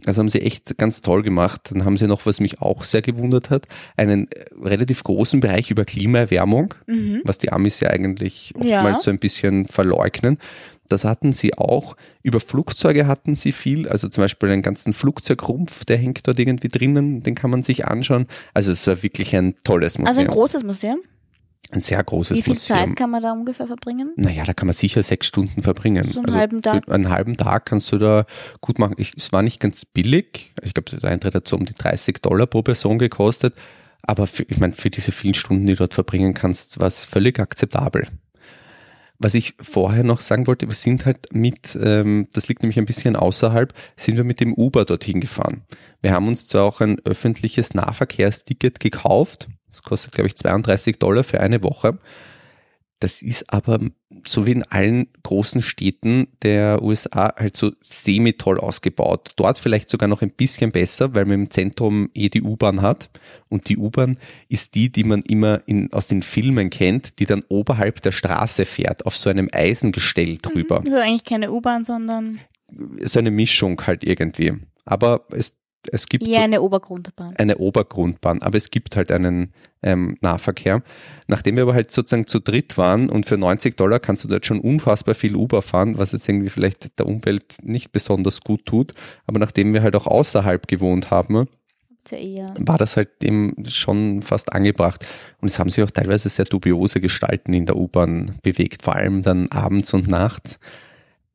Also 0.06 0.20
haben 0.20 0.28
sie 0.28 0.42
echt 0.42 0.78
ganz 0.78 1.00
toll 1.02 1.22
gemacht. 1.22 1.70
Dann 1.72 1.84
haben 1.84 1.96
sie 1.96 2.06
noch, 2.06 2.26
was 2.26 2.40
mich 2.40 2.60
auch 2.60 2.84
sehr 2.84 3.02
gewundert 3.02 3.50
hat, 3.50 3.66
einen 3.96 4.28
äh, 4.30 4.44
relativ 4.62 5.02
großen 5.04 5.40
Bereich 5.40 5.70
über 5.70 5.84
Klimaerwärmung, 5.84 6.74
Mhm. 6.86 7.22
was 7.24 7.38
die 7.38 7.52
Amis 7.52 7.80
ja 7.80 7.90
eigentlich 7.90 8.52
oftmals 8.54 8.98
Ja. 8.98 9.00
so 9.00 9.10
ein 9.10 9.18
bisschen 9.18 9.66
verleugnen. 9.66 10.38
Das 10.90 11.04
hatten 11.04 11.34
sie 11.34 11.52
auch. 11.58 11.96
Über 12.22 12.40
Flugzeuge 12.40 13.06
hatten 13.06 13.34
sie 13.34 13.52
viel, 13.52 13.86
also 13.88 14.08
zum 14.08 14.24
Beispiel 14.24 14.48
einen 14.48 14.62
ganzen 14.62 14.94
Flugzeugrumpf, 14.94 15.84
der 15.84 15.98
hängt 15.98 16.26
dort 16.26 16.38
irgendwie 16.38 16.68
drinnen, 16.68 17.22
den 17.22 17.34
kann 17.34 17.50
man 17.50 17.62
sich 17.62 17.86
anschauen. 17.86 18.26
Also 18.54 18.72
es 18.72 18.86
war 18.86 19.02
wirklich 19.02 19.36
ein 19.36 19.54
tolles 19.64 19.98
Museum. 19.98 20.08
Also 20.08 20.20
ein 20.22 20.26
großes 20.28 20.64
Museum. 20.64 20.98
Ein 21.70 21.82
sehr 21.82 22.02
großes 22.02 22.38
Wie 22.38 22.42
viel 22.42 22.54
Museum. 22.54 22.78
Zeit 22.78 22.96
kann 22.96 23.10
man 23.10 23.22
da 23.22 23.32
ungefähr 23.32 23.66
verbringen? 23.66 24.12
Naja, 24.16 24.44
da 24.44 24.54
kann 24.54 24.66
man 24.66 24.74
sicher 24.74 25.02
sechs 25.02 25.26
Stunden 25.26 25.62
verbringen. 25.62 26.10
So 26.10 26.20
einen 26.20 26.34
halben 26.34 26.62
Tag? 26.62 26.90
Einen 26.90 27.10
halben 27.10 27.36
Tag 27.36 27.66
kannst 27.66 27.92
du 27.92 27.98
da 27.98 28.24
gut 28.60 28.78
machen. 28.78 28.94
Ich, 28.96 29.12
es 29.16 29.32
war 29.32 29.42
nicht 29.42 29.60
ganz 29.60 29.84
billig. 29.84 30.54
Ich 30.62 30.72
glaube, 30.72 30.96
der 30.96 31.10
Eintritt 31.10 31.34
hat 31.34 31.46
so 31.46 31.56
um 31.56 31.66
die 31.66 31.74
30 31.74 32.22
Dollar 32.22 32.46
pro 32.46 32.62
Person 32.62 32.98
gekostet. 32.98 33.54
Aber 34.02 34.26
für, 34.26 34.44
ich 34.44 34.58
meine, 34.58 34.72
für 34.72 34.88
diese 34.88 35.12
vielen 35.12 35.34
Stunden, 35.34 35.66
die 35.66 35.72
du 35.72 35.78
dort 35.78 35.94
verbringen 35.94 36.32
kannst, 36.32 36.80
war 36.80 36.88
es 36.88 37.04
völlig 37.04 37.38
akzeptabel. 37.38 38.06
Was 39.18 39.34
ich 39.34 39.54
vorher 39.60 40.04
noch 40.04 40.20
sagen 40.20 40.46
wollte, 40.46 40.68
wir 40.68 40.74
sind 40.74 41.04
halt 41.04 41.32
mit, 41.32 41.76
ähm, 41.82 42.28
das 42.32 42.48
liegt 42.48 42.62
nämlich 42.62 42.78
ein 42.78 42.86
bisschen 42.86 43.16
außerhalb, 43.16 43.74
sind 43.96 44.16
wir 44.16 44.22
mit 44.22 44.40
dem 44.40 44.54
Uber 44.54 44.84
dorthin 44.84 45.20
gefahren. 45.20 45.64
Wir 46.00 46.12
haben 46.12 46.28
uns 46.28 46.46
zwar 46.46 46.62
auch 46.62 46.80
ein 46.80 46.98
öffentliches 47.04 47.74
Nahverkehrsticket 47.74 48.78
gekauft. 48.78 49.48
Das 49.68 49.82
kostet, 49.82 50.12
glaube 50.12 50.28
ich, 50.28 50.36
32 50.36 50.98
Dollar 50.98 51.24
für 51.24 51.40
eine 51.40 51.62
Woche. 51.62 51.98
Das 53.00 53.22
ist 53.22 53.52
aber 53.52 53.78
so 54.26 54.46
wie 54.46 54.52
in 54.52 54.64
allen 54.64 55.06
großen 55.22 55.62
Städten 55.62 56.26
der 56.42 56.82
USA 56.82 57.32
halt 57.36 57.56
so 57.56 57.70
semi-toll 57.82 58.58
ausgebaut. 58.58 59.32
Dort 59.36 59.58
vielleicht 59.58 59.88
sogar 59.88 60.08
noch 60.08 60.22
ein 60.22 60.30
bisschen 60.30 60.72
besser, 60.72 61.14
weil 61.14 61.24
man 61.24 61.42
im 61.42 61.50
Zentrum 61.50 62.10
eh 62.14 62.28
die 62.28 62.42
U-Bahn 62.42 62.82
hat. 62.82 63.10
Und 63.48 63.68
die 63.68 63.76
U-Bahn 63.76 64.18
ist 64.48 64.74
die, 64.74 64.90
die 64.90 65.04
man 65.04 65.22
immer 65.22 65.60
in, 65.66 65.92
aus 65.92 66.08
den 66.08 66.22
Filmen 66.22 66.70
kennt, 66.70 67.20
die 67.20 67.26
dann 67.26 67.44
oberhalb 67.48 68.02
der 68.02 68.12
Straße 68.12 68.64
fährt, 68.64 69.06
auf 69.06 69.16
so 69.16 69.30
einem 69.30 69.48
Eisengestell 69.52 70.38
drüber. 70.38 70.80
Also 70.84 70.98
eigentlich 70.98 71.24
keine 71.24 71.52
U-Bahn, 71.52 71.84
sondern 71.84 72.40
So 73.02 73.20
eine 73.20 73.30
Mischung 73.30 73.80
halt 73.86 74.02
irgendwie. 74.02 74.54
Aber 74.84 75.26
es, 75.30 75.57
es 75.92 76.08
gibt 76.08 76.26
so 76.26 76.34
eine 76.34 76.60
Obergrundbahn. 76.60 77.34
eine 77.36 77.58
Obergrundbahn, 77.58 78.42
aber 78.42 78.56
es 78.56 78.70
gibt 78.70 78.96
halt 78.96 79.10
einen 79.10 79.52
ähm, 79.82 80.16
Nahverkehr. 80.20 80.82
Nachdem 81.26 81.56
wir 81.56 81.62
aber 81.62 81.74
halt 81.74 81.90
sozusagen 81.90 82.26
zu 82.26 82.40
dritt 82.40 82.78
waren 82.78 83.08
und 83.08 83.26
für 83.26 83.38
90 83.38 83.76
Dollar 83.76 84.00
kannst 84.00 84.24
du 84.24 84.28
dort 84.28 84.46
schon 84.46 84.60
unfassbar 84.60 85.14
viel 85.14 85.36
Uber 85.36 85.62
fahren, 85.62 85.98
was 85.98 86.12
jetzt 86.12 86.28
irgendwie 86.28 86.48
vielleicht 86.48 86.98
der 86.98 87.06
Umwelt 87.06 87.56
nicht 87.62 87.92
besonders 87.92 88.40
gut 88.40 88.64
tut, 88.64 88.92
aber 89.26 89.38
nachdem 89.38 89.72
wir 89.72 89.82
halt 89.82 89.96
auch 89.96 90.06
außerhalb 90.06 90.66
gewohnt 90.68 91.10
haben, 91.10 91.46
ja 92.10 92.54
war 92.58 92.78
das 92.78 92.96
halt 92.96 93.22
dem 93.22 93.54
schon 93.68 94.22
fast 94.22 94.52
angebracht. 94.52 95.06
Und 95.40 95.48
es 95.48 95.58
haben 95.58 95.70
sich 95.70 95.84
auch 95.84 95.90
teilweise 95.90 96.28
sehr 96.28 96.46
dubiose 96.46 97.00
Gestalten 97.00 97.52
in 97.52 97.66
der 97.66 97.76
U-Bahn 97.76 98.38
bewegt, 98.42 98.82
vor 98.82 98.96
allem 98.96 99.22
dann 99.22 99.48
abends 99.50 99.92
und 99.94 100.08
nachts, 100.08 100.58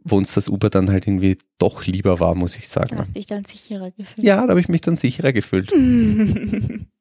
wo 0.03 0.17
uns 0.17 0.33
das 0.33 0.49
Uber 0.49 0.69
dann 0.69 0.89
halt 0.89 1.07
irgendwie 1.07 1.37
doch 1.57 1.85
lieber 1.85 2.19
war, 2.19 2.35
muss 2.35 2.57
ich 2.57 2.67
sagen. 2.67 2.97
Hast 2.97 3.15
dich 3.15 3.25
dann 3.25 3.45
sicherer 3.45 3.91
gefühlt. 3.91 4.25
Ja, 4.25 4.41
da 4.41 4.49
habe 4.49 4.59
ich 4.59 4.69
mich 4.69 4.81
dann 4.81 4.95
sicherer 4.95 5.33
gefühlt. 5.33 5.71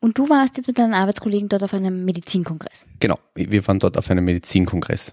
Und 0.00 0.18
du 0.18 0.28
warst 0.28 0.56
jetzt 0.56 0.66
mit 0.66 0.78
deinen 0.78 0.94
Arbeitskollegen 0.94 1.48
dort 1.48 1.62
auf 1.62 1.72
einem 1.74 2.04
Medizinkongress. 2.04 2.86
Genau, 3.00 3.18
wir 3.34 3.66
waren 3.66 3.78
dort 3.78 3.96
auf 3.96 4.10
einem 4.10 4.24
Medizinkongress. 4.24 5.12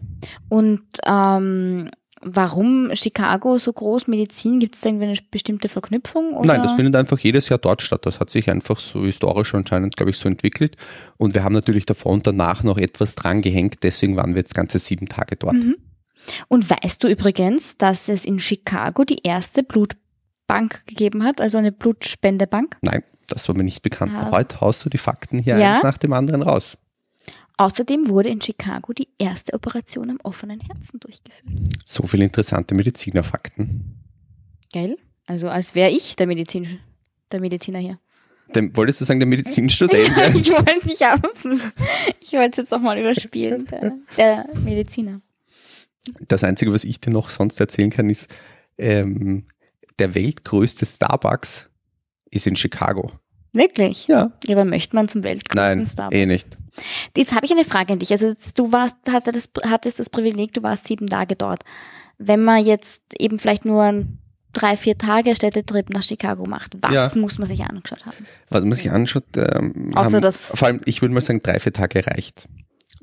Und 0.50 0.82
ähm, 1.06 1.92
warum 2.22 2.90
Chicago 2.96 3.58
so 3.58 3.72
groß 3.72 4.08
Medizin? 4.08 4.60
Gibt 4.60 4.76
es 4.76 4.82
da 4.82 4.90
irgendwie 4.90 5.06
eine 5.06 5.18
bestimmte 5.30 5.70
Verknüpfung? 5.70 6.34
Oder? 6.34 6.48
Nein, 6.48 6.64
das 6.64 6.74
findet 6.74 6.96
einfach 6.96 7.20
jedes 7.20 7.50
Jahr 7.50 7.60
dort 7.60 7.82
statt. 7.82 8.06
Das 8.06 8.20
hat 8.20 8.30
sich 8.30 8.50
einfach 8.50 8.80
so 8.80 9.06
historisch 9.06 9.54
anscheinend, 9.54 9.96
glaube 9.96 10.10
ich, 10.10 10.18
so 10.18 10.28
entwickelt. 10.28 10.76
Und 11.18 11.36
wir 11.36 11.44
haben 11.44 11.54
natürlich 11.54 11.86
davor 11.86 12.14
und 12.14 12.26
danach 12.26 12.64
noch 12.64 12.78
etwas 12.78 13.16
dran 13.16 13.42
gehängt. 13.42 13.84
Deswegen 13.84 14.16
waren 14.16 14.34
wir 14.34 14.42
jetzt 14.42 14.56
ganze 14.56 14.80
sieben 14.80 15.08
Tage 15.08 15.36
dort. 15.36 15.54
Mhm. 15.54 15.76
Und 16.48 16.70
weißt 16.70 17.04
du 17.04 17.08
übrigens, 17.08 17.78
dass 17.78 18.10
es 18.10 18.26
in 18.26 18.40
Chicago 18.40 19.04
die 19.04 19.20
erste 19.24 19.64
Blutbank 19.64 20.86
gegeben 20.88 21.24
hat, 21.24 21.42
also 21.42 21.58
eine 21.58 21.72
Blutspendebank? 21.72 22.78
Nein, 22.82 23.04
das 23.28 23.48
war 23.48 23.56
mir 23.56 23.64
nicht 23.64 23.82
bekannt. 23.82 24.14
Ah. 24.16 24.32
Heute 24.32 24.62
haust 24.62 24.84
du 24.86 24.90
die 24.90 24.98
Fakten 24.98 25.40
hier 25.40 25.58
Ja? 25.58 25.82
nach 25.84 25.98
dem 25.98 26.14
anderen 26.14 26.42
raus. 26.42 26.78
Außerdem 27.58 28.10
wurde 28.10 28.30
in 28.30 28.42
Chicago 28.42 28.92
die 28.92 29.08
erste 29.18 29.54
Operation 29.54 30.10
am 30.10 30.20
offenen 30.24 30.60
Herzen 30.60 31.00
durchgeführt. 31.00 31.48
So 31.86 32.04
viele 32.06 32.26
interessante 32.26 32.76
Medizinerfakten. 32.76 33.96
Geil? 34.74 34.98
Also 35.26 35.48
als 35.50 35.74
wäre 35.74 35.90
ich 35.90 36.16
der, 36.18 36.28
Medizin, 36.28 36.80
der 37.32 37.40
Mediziner 37.40 37.80
hier. 37.80 37.98
Dann 38.52 38.76
wolltest 38.76 39.02
du 39.02 39.06
sagen, 39.06 39.20
der 39.22 39.28
Medizinstudent? 39.28 40.06
Ich 40.36 40.52
wollte 40.52 40.86
nicht 40.88 41.02
abends. 41.02 41.44
Ich 42.20 42.34
wollte 42.34 42.50
es 42.52 42.58
jetzt 42.58 42.72
nochmal 42.72 43.00
überspielen. 43.00 43.66
Der, 43.68 43.94
der 44.18 44.46
Mediziner. 44.64 45.22
Das 46.28 46.44
Einzige, 46.44 46.72
was 46.74 46.84
ich 46.84 47.00
dir 47.00 47.12
noch 47.12 47.30
sonst 47.30 47.60
erzählen 47.60 47.90
kann, 47.90 48.10
ist, 48.10 48.30
ähm, 48.78 49.46
der 50.00 50.14
weltgrößte 50.16 50.86
Starbucks 50.86 51.70
ist 52.32 52.48
in 52.48 52.56
Chicago. 52.56 53.12
Wirklich? 53.54 54.08
Ja. 54.08 54.34
Ja, 54.46 54.56
aber 54.56 54.66
möchte 54.66 54.96
man 54.96 55.08
zum 55.08 55.24
weltgrößten 55.24 55.78
Nein, 55.80 55.88
Starbucks? 55.88 56.16
eh 56.16 56.26
nicht. 56.26 56.58
Jetzt 57.16 57.34
habe 57.34 57.46
ich 57.46 57.52
eine 57.54 57.64
Frage 57.64 57.94
an 57.94 58.00
dich. 58.00 58.12
Also 58.12 58.28
jetzt, 58.28 58.60
du 58.60 58.72
warst, 58.74 58.98
hatte 59.10 59.32
das, 59.32 59.50
hattest 59.64 60.00
das 60.00 60.10
Privileg, 60.10 60.54
du 60.54 60.62
warst 60.62 60.88
sieben 60.88 61.08
Tage 61.08 61.36
dort. 61.36 61.64
Wenn 62.18 62.44
man 62.44 62.66
jetzt 62.66 63.02
eben 63.18 63.40
vielleicht 63.40 63.64
nur 63.64 63.84
einen 63.84 64.20
drei, 64.52 64.76
vier 64.76 64.98
Tage 64.98 65.36
Städtetrip 65.36 65.90
nach 65.90 66.04
Chicago 66.04 66.46
macht, 66.46 66.76
was 66.82 66.94
Ja. 66.94 67.12
muss 67.16 67.38
man 67.40 67.48
sich 67.48 67.62
angeschaut 67.64 68.06
haben? 68.06 68.26
Was 68.50 68.62
man 68.64 68.74
sich 68.74 68.92
anschaut, 68.92 69.24
ähm, 69.38 69.94
Außer 69.96 70.16
haben, 70.18 70.22
das- 70.22 70.48
vor 70.56 70.68
allem, 70.68 70.82
ich 70.86 71.02
würde 71.02 71.14
mal 71.14 71.22
sagen, 71.22 71.42
drei, 71.42 71.60
vier 71.60 71.74
Tage 71.74 72.06
reicht. 72.06 72.48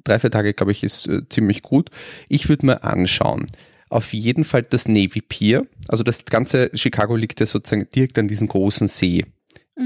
Drei, 0.04 0.18
vier 0.18 0.30
Tage, 0.30 0.54
glaube 0.54 0.72
ich, 0.72 0.82
ist 0.82 1.08
äh, 1.08 1.28
ziemlich 1.28 1.62
gut. 1.62 1.90
Ich 2.28 2.48
würde 2.48 2.66
mir 2.66 2.84
anschauen, 2.84 3.46
auf 3.88 4.12
jeden 4.14 4.44
Fall 4.44 4.62
das 4.62 4.88
Navy 4.88 5.20
Pier. 5.20 5.66
Also 5.88 6.02
das 6.02 6.24
ganze 6.24 6.70
Chicago 6.74 7.14
liegt 7.14 7.40
ja 7.40 7.46
sozusagen 7.46 7.88
direkt 7.94 8.18
an 8.18 8.28
diesem 8.28 8.48
großen 8.48 8.88
See 8.88 9.24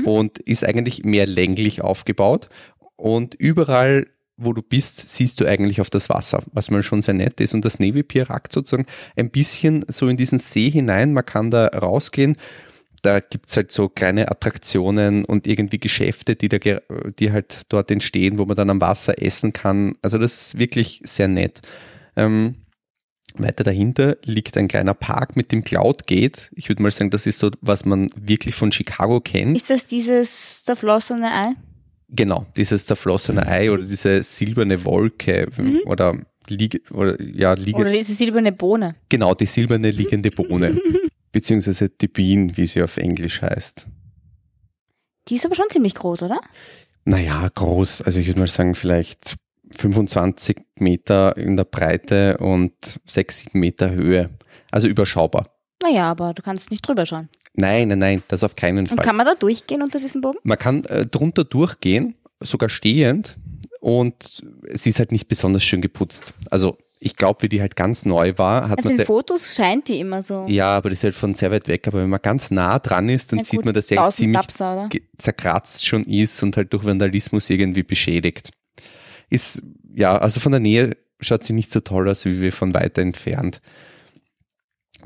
und 0.04 0.38
ist 0.38 0.64
eigentlich 0.64 1.04
mehr 1.04 1.26
länglich 1.26 1.82
aufgebaut. 1.82 2.48
Und 2.96 3.34
überall, 3.34 4.06
wo 4.36 4.52
du 4.52 4.62
bist, 4.62 5.08
siehst 5.08 5.40
du 5.40 5.46
eigentlich 5.46 5.80
auf 5.80 5.90
das 5.90 6.08
Wasser, 6.08 6.42
was 6.52 6.70
mal 6.70 6.82
schon 6.82 7.02
sehr 7.02 7.14
nett 7.14 7.40
ist. 7.40 7.54
Und 7.54 7.64
das 7.64 7.78
Navy 7.78 8.02
Pier 8.02 8.28
ragt 8.30 8.52
sozusagen 8.52 8.86
ein 9.16 9.30
bisschen 9.30 9.84
so 9.88 10.08
in 10.08 10.16
diesen 10.16 10.38
See 10.38 10.70
hinein. 10.70 11.12
Man 11.12 11.24
kann 11.24 11.50
da 11.50 11.66
rausgehen 11.66 12.36
da 13.06 13.20
gibt's 13.20 13.56
halt 13.56 13.70
so 13.70 13.88
kleine 13.88 14.30
Attraktionen 14.30 15.24
und 15.24 15.46
irgendwie 15.46 15.78
Geschäfte, 15.78 16.34
die, 16.34 16.48
da, 16.48 16.58
die 16.58 17.30
halt 17.32 17.62
dort 17.68 17.90
entstehen, 17.90 18.38
wo 18.38 18.44
man 18.44 18.56
dann 18.56 18.68
am 18.68 18.80
Wasser 18.80 19.22
essen 19.22 19.52
kann. 19.52 19.94
Also 20.02 20.18
das 20.18 20.34
ist 20.34 20.58
wirklich 20.58 21.00
sehr 21.04 21.28
nett. 21.28 21.60
Ähm, 22.16 22.56
weiter 23.36 23.62
dahinter 23.64 24.16
liegt 24.24 24.56
ein 24.56 24.66
kleiner 24.66 24.94
Park 24.94 25.36
mit 25.36 25.52
dem 25.52 25.62
Cloud 25.62 26.06
Gate. 26.06 26.50
Ich 26.56 26.68
würde 26.68 26.82
mal 26.82 26.90
sagen, 26.90 27.10
das 27.10 27.26
ist 27.26 27.38
so, 27.38 27.50
was 27.60 27.84
man 27.84 28.08
wirklich 28.16 28.54
von 28.56 28.72
Chicago 28.72 29.20
kennt. 29.20 29.56
Ist 29.56 29.70
das 29.70 29.86
dieses 29.86 30.64
zerflossene 30.64 31.30
Ei? 31.32 31.52
Genau, 32.08 32.46
dieses 32.56 32.86
zerflossene 32.86 33.46
Ei 33.46 33.70
oder 33.70 33.84
diese 33.84 34.22
silberne 34.22 34.84
Wolke 34.84 35.48
oder, 35.86 36.16
liege, 36.48 36.80
oder 36.92 37.20
ja, 37.20 37.52
liege, 37.54 37.78
Oder 37.78 37.92
diese 37.92 38.14
silberne 38.14 38.52
Bohne? 38.52 38.96
genau, 39.08 39.34
die 39.34 39.46
silberne 39.46 39.90
liegende 39.90 40.30
Bohne. 40.30 40.80
Beziehungsweise 41.32 41.88
die 41.88 42.08
Bean, 42.08 42.56
wie 42.56 42.66
sie 42.66 42.82
auf 42.82 42.96
Englisch 42.96 43.42
heißt. 43.42 43.86
Die 45.28 45.34
ist 45.34 45.44
aber 45.44 45.54
schon 45.54 45.70
ziemlich 45.70 45.94
groß, 45.94 46.22
oder? 46.22 46.40
Naja, 47.04 47.48
groß. 47.54 48.02
Also 48.02 48.20
ich 48.20 48.26
würde 48.26 48.40
mal 48.40 48.48
sagen, 48.48 48.74
vielleicht 48.74 49.36
25 49.72 50.58
Meter 50.76 51.36
in 51.36 51.56
der 51.56 51.64
Breite 51.64 52.38
und 52.38 52.72
6, 53.04 53.38
7 53.38 53.60
Meter 53.60 53.90
Höhe. 53.90 54.30
Also 54.70 54.88
überschaubar. 54.88 55.46
Naja, 55.82 56.10
aber 56.10 56.32
du 56.34 56.42
kannst 56.42 56.70
nicht 56.70 56.86
drüber 56.86 57.06
schauen. 57.06 57.28
Nein, 57.54 57.88
nein, 57.88 57.98
nein, 57.98 58.22
das 58.28 58.44
auf 58.44 58.54
keinen 58.56 58.86
Fall. 58.86 58.98
Und 58.98 59.04
kann 59.04 59.16
man 59.16 59.26
da 59.26 59.34
durchgehen 59.34 59.82
unter 59.82 59.98
diesem 59.98 60.20
Boden? 60.20 60.38
Man 60.42 60.58
kann 60.58 60.84
äh, 60.84 61.06
drunter 61.06 61.44
durchgehen, 61.44 62.14
sogar 62.40 62.68
stehend 62.68 63.38
und 63.80 64.42
sie 64.70 64.90
ist 64.90 64.98
halt 64.98 65.12
nicht 65.12 65.28
besonders 65.28 65.64
schön 65.64 65.80
geputzt. 65.80 66.34
Also 66.50 66.76
ich 66.98 67.16
glaube, 67.16 67.42
wie 67.42 67.48
die 67.48 67.60
halt 67.60 67.76
ganz 67.76 68.04
neu 68.06 68.32
war, 68.36 68.68
hat 68.68 68.78
Auf 68.78 68.84
man 68.86 68.96
den 68.96 69.06
Fotos 69.06 69.54
scheint 69.54 69.88
die 69.88 70.00
immer 70.00 70.22
so. 70.22 70.46
ja, 70.48 70.76
aber 70.76 70.88
das 70.90 71.00
ist 71.00 71.04
halt 71.04 71.14
von 71.14 71.34
sehr 71.34 71.50
weit 71.50 71.68
weg. 71.68 71.86
Aber 71.88 72.00
wenn 72.02 72.08
man 72.08 72.22
ganz 72.22 72.50
nah 72.50 72.78
dran 72.78 73.08
ist, 73.08 73.32
dann 73.32 73.40
Ja, 73.40 73.44
sieht 73.44 73.56
gut, 73.58 73.64
man, 73.66 73.74
dass 73.74 73.90
1000 73.90 74.14
ziemlich 74.14 74.88
ge- 74.90 75.02
zerkratzt 75.18 75.84
schon 75.86 76.04
ist 76.04 76.42
und 76.42 76.56
halt 76.56 76.72
durch 76.72 76.84
Vandalismus 76.84 77.50
irgendwie 77.50 77.82
beschädigt. 77.82 78.50
Ist, 79.28 79.62
ja, 79.94 80.16
also 80.16 80.40
von 80.40 80.52
der 80.52 80.60
Nähe 80.60 80.96
schaut 81.20 81.44
sie 81.44 81.52
nicht 81.52 81.70
so 81.70 81.80
toll 81.80 82.08
aus, 82.08 82.24
wie 82.24 82.40
wir 82.40 82.52
von 82.52 82.72
weiter 82.74 83.02
entfernt. 83.02 83.60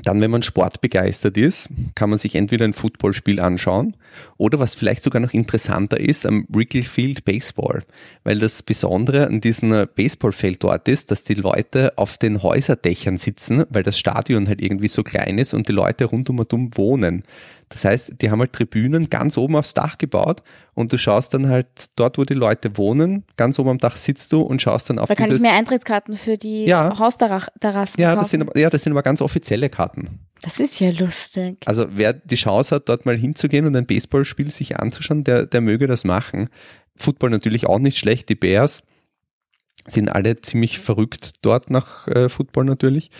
Dann, 0.04 0.20
wenn 0.20 0.30
man 0.30 0.42
sportbegeistert 0.42 1.36
ist, 1.36 1.68
kann 1.94 2.10
man 2.10 2.18
sich 2.18 2.34
entweder 2.34 2.64
ein 2.64 2.72
Footballspiel 2.72 3.40
anschauen 3.40 3.96
oder 4.36 4.58
was 4.58 4.74
vielleicht 4.74 5.02
sogar 5.02 5.20
noch 5.20 5.32
interessanter 5.32 6.00
ist, 6.00 6.26
am 6.26 6.46
Wrigley 6.48 6.82
Field 6.82 7.24
Baseball. 7.24 7.82
Weil 8.24 8.38
das 8.38 8.62
Besondere 8.62 9.26
an 9.26 9.40
diesem 9.40 9.86
Baseballfeld 9.94 10.62
dort 10.64 10.88
ist, 10.88 11.10
dass 11.10 11.24
die 11.24 11.34
Leute 11.34 11.96
auf 11.96 12.18
den 12.18 12.42
Häuserdächern 12.42 13.18
sitzen, 13.18 13.64
weil 13.70 13.82
das 13.82 13.98
Stadion 13.98 14.48
halt 14.48 14.62
irgendwie 14.62 14.88
so 14.88 15.02
klein 15.02 15.38
ist 15.38 15.54
und 15.54 15.68
die 15.68 15.72
Leute 15.72 16.06
rund 16.06 16.30
um 16.30 16.38
und 16.38 16.52
um 16.52 16.76
wohnen. 16.76 17.22
Das 17.72 17.84
heißt, 17.84 18.14
die 18.20 18.30
haben 18.32 18.40
halt 18.40 18.52
Tribünen 18.52 19.08
ganz 19.10 19.38
oben 19.38 19.54
aufs 19.54 19.74
Dach 19.74 19.96
gebaut 19.96 20.42
und 20.74 20.92
du 20.92 20.98
schaust 20.98 21.32
dann 21.34 21.48
halt 21.48 21.68
dort, 21.94 22.18
wo 22.18 22.24
die 22.24 22.34
Leute 22.34 22.76
wohnen, 22.76 23.22
ganz 23.36 23.60
oben 23.60 23.68
am 23.70 23.78
Dach 23.78 23.96
sitzt 23.96 24.32
du 24.32 24.40
und 24.42 24.60
schaust 24.60 24.90
dann 24.90 24.98
auf 24.98 25.08
Da 25.08 25.14
kann 25.14 25.26
ich 25.26 25.30
dieses... 25.34 25.42
mir 25.42 25.52
Eintrittskarten 25.52 26.16
für 26.16 26.36
die 26.36 26.64
Ja. 26.64 26.98
Hausterrassen 26.98 28.00
ja, 28.00 28.16
das 28.16 28.30
sind, 28.30 28.42
aber- 28.42 28.58
ja, 28.58 28.70
das 28.70 28.82
sind 28.82 28.92
aber 28.92 29.04
ganz 29.04 29.22
offizielle 29.22 29.68
Karten. 29.70 30.04
das 30.42 30.58
ist 30.58 30.80
ja 30.80 30.90
lustig. 30.90 31.58
Also 31.64 31.86
wer 31.92 32.12
die 32.12 32.34
Chance 32.34 32.74
hat, 32.74 32.88
dort 32.88 33.06
mal 33.06 33.16
hinzugehen 33.16 33.66
und 33.66 33.76
ein 33.76 33.86
Baseballspiel 33.86 34.50
sich 34.50 34.78
anzuschauen, 34.80 35.22
der, 35.22 35.46
der 35.46 35.60
möge 35.60 35.86
das 35.86 36.02
machen. 36.04 36.48
Football 36.96 37.30
natürlich 37.30 37.66
auch 37.66 37.78
nicht 37.78 37.98
schlecht. 37.98 38.28
Die 38.30 38.34
Bears 38.34 38.82
sind 39.86 40.08
alle 40.08 40.40
ziemlich 40.40 40.80
verrückt 40.80 41.36
dort 41.42 41.70
nach 41.70 42.08
äh, 42.08 42.28
Football 42.28 42.64
natürlich. 42.64 43.10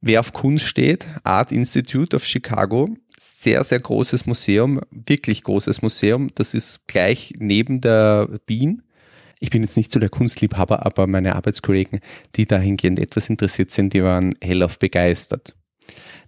Wer 0.00 0.20
auf 0.20 0.32
Kunst 0.32 0.66
steht, 0.66 1.06
Art 1.22 1.50
Institute 1.52 2.14
of 2.14 2.26
Chicago, 2.26 2.90
sehr, 3.24 3.64
sehr 3.64 3.80
großes 3.80 4.26
Museum, 4.26 4.80
wirklich 4.90 5.42
großes 5.42 5.82
Museum. 5.82 6.30
Das 6.34 6.54
ist 6.54 6.86
gleich 6.86 7.32
neben 7.38 7.80
der 7.80 8.28
Bean. 8.46 8.82
Ich 9.40 9.50
bin 9.50 9.62
jetzt 9.62 9.76
nicht 9.76 9.92
so 9.92 9.98
der 9.98 10.08
Kunstliebhaber, 10.08 10.84
aber 10.86 11.06
meine 11.06 11.34
Arbeitskollegen, 11.34 12.00
die 12.36 12.46
dahingehend 12.46 12.98
etwas 12.98 13.28
interessiert 13.30 13.70
sind, 13.70 13.92
die 13.92 14.02
waren 14.02 14.34
hellauf 14.42 14.78
begeistert. 14.78 15.54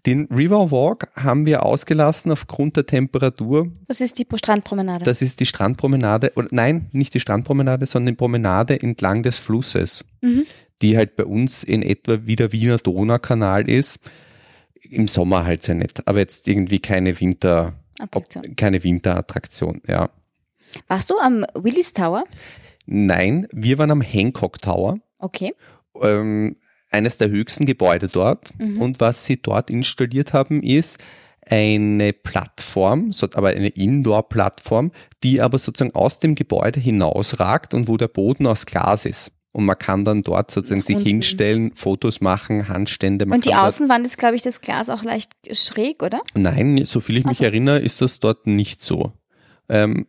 Den 0.05 0.27
River 0.27 0.71
Walk 0.71 1.09
haben 1.17 1.47
wir 1.47 1.65
ausgelassen 1.65 2.31
aufgrund 2.31 2.77
der 2.77 2.87
Temperatur. 2.87 3.73
Das 3.89 4.01
ist 4.01 4.19
die 4.19 4.27
Strandpromenade. 4.37 5.05
Das 5.05 5.21
ist 5.23 5.41
die 5.41 5.47
Strandpromenade, 5.47 6.33
oder 6.37 6.49
nein, 6.51 6.89
nicht 6.93 7.15
die 7.15 7.21
Strandpromenade, 7.21 7.87
sondern 7.87 8.15
die 8.15 8.19
Promenade 8.19 8.81
entlang 8.81 9.23
des 9.23 9.39
Flusses, 9.39 10.05
Mhm. 10.23 10.45
die 10.83 10.97
halt 10.97 11.17
bei 11.17 11.25
uns 11.25 11.63
in 11.65 11.83
etwa 11.83 12.21
wie 12.25 12.37
der 12.37 12.53
Wiener 12.53 12.77
Donaukanal 12.77 13.69
ist. 13.69 13.99
Im 14.91 15.09
Sommer 15.09 15.45
halt 15.45 15.63
sehr 15.63 15.75
nett, 15.75 16.07
aber 16.07 16.19
jetzt 16.19 16.49
irgendwie 16.49 16.79
keine 16.79 17.19
Winter, 17.21 17.75
Attraktion. 17.99 18.57
keine 18.57 18.83
Winterattraktion, 18.83 19.83
ja. 19.87 20.11
Warst 20.89 21.11
du 21.11 21.19
am 21.19 21.45
Willis 21.55 21.93
Tower? 21.93 22.25
Nein, 22.87 23.49
wir 23.53 23.79
waren 23.79 23.91
am 23.91 24.01
Hancock 24.01 24.61
Tower. 24.61 24.99
Okay. 25.19 25.55
ähm, 26.03 26.57
eines 26.91 27.19
der 27.19 27.29
höchsten 27.29 27.67
Gebäude 27.67 28.09
dort. 28.09 28.53
Mhm. 28.59 28.81
Und 28.81 29.01
was 29.01 29.25
sie 29.25 29.41
dort 29.41 29.71
installiert 29.71 30.33
haben, 30.33 30.63
ist 30.63 30.99
eine 31.49 32.13
Plattform, 32.13 33.13
aber 33.35 33.49
eine 33.49 33.69
Indoor-Plattform, 33.69 34.93
die 35.23 35.41
aber 35.41 35.59
sozusagen 35.59 35.95
aus 35.95 36.19
dem 36.19 36.35
Gebäude 36.35 36.81
hinausragt 36.81 37.73
und 37.73 37.87
wo 37.89 37.97
der 37.97 38.09
Boden 38.09 38.47
aus 38.47 38.67
Glas 38.67 39.05
ist. 39.05 39.31
Und 39.57 39.65
man 39.65 39.79
kann 39.79 40.05
dann 40.05 40.21
dort 40.21 40.51
sozusagen 40.51 40.83
sich 40.83 40.97
Unten. 40.97 41.09
hinstellen, 41.09 41.73
Fotos 41.75 42.21
machen, 42.21 42.69
Handstände. 42.69 43.25
Man 43.25 43.37
Und 43.37 43.47
die 43.47 43.55
Außenwand 43.55 44.05
ist, 44.05 44.19
glaube 44.19 44.37
ich, 44.37 44.43
das 44.43 44.61
Glas 44.61 44.91
auch 44.91 45.03
leicht 45.03 45.33
schräg, 45.51 46.03
oder? 46.03 46.21
Nein, 46.35 46.85
so 46.85 47.01
viel 47.01 47.17
ich 47.17 47.25
mich 47.25 47.39
Ach 47.39 47.41
so. 47.41 47.45
erinnere, 47.45 47.79
ist 47.79 48.03
das 48.03 48.21
dort 48.21 48.47
nicht 48.47 48.85
so. 48.85 49.15
Ähm, 49.71 50.09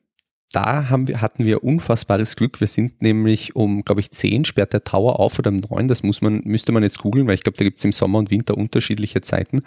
da 0.51 0.89
haben 0.89 1.07
wir, 1.07 1.21
hatten 1.21 1.45
wir 1.45 1.63
unfassbares 1.63 2.35
Glück. 2.35 2.59
Wir 2.59 2.67
sind 2.67 3.01
nämlich 3.01 3.55
um, 3.55 3.85
glaube 3.85 4.01
ich, 4.01 4.11
10 4.11 4.43
sperrt 4.43 4.73
der 4.73 4.83
Tower 4.83 5.17
auf 5.17 5.39
oder 5.39 5.49
um 5.49 5.61
9. 5.61 5.87
Das 5.87 6.03
muss 6.03 6.21
man, 6.21 6.41
müsste 6.43 6.73
man 6.73 6.83
jetzt 6.83 6.99
googeln, 6.99 7.25
weil 7.25 7.35
ich 7.35 7.43
glaube, 7.43 7.57
da 7.57 7.63
gibt 7.63 7.77
es 7.77 7.85
im 7.85 7.93
Sommer 7.93 8.19
und 8.19 8.31
Winter 8.31 8.57
unterschiedliche 8.57 9.21
Zeiten. 9.21 9.61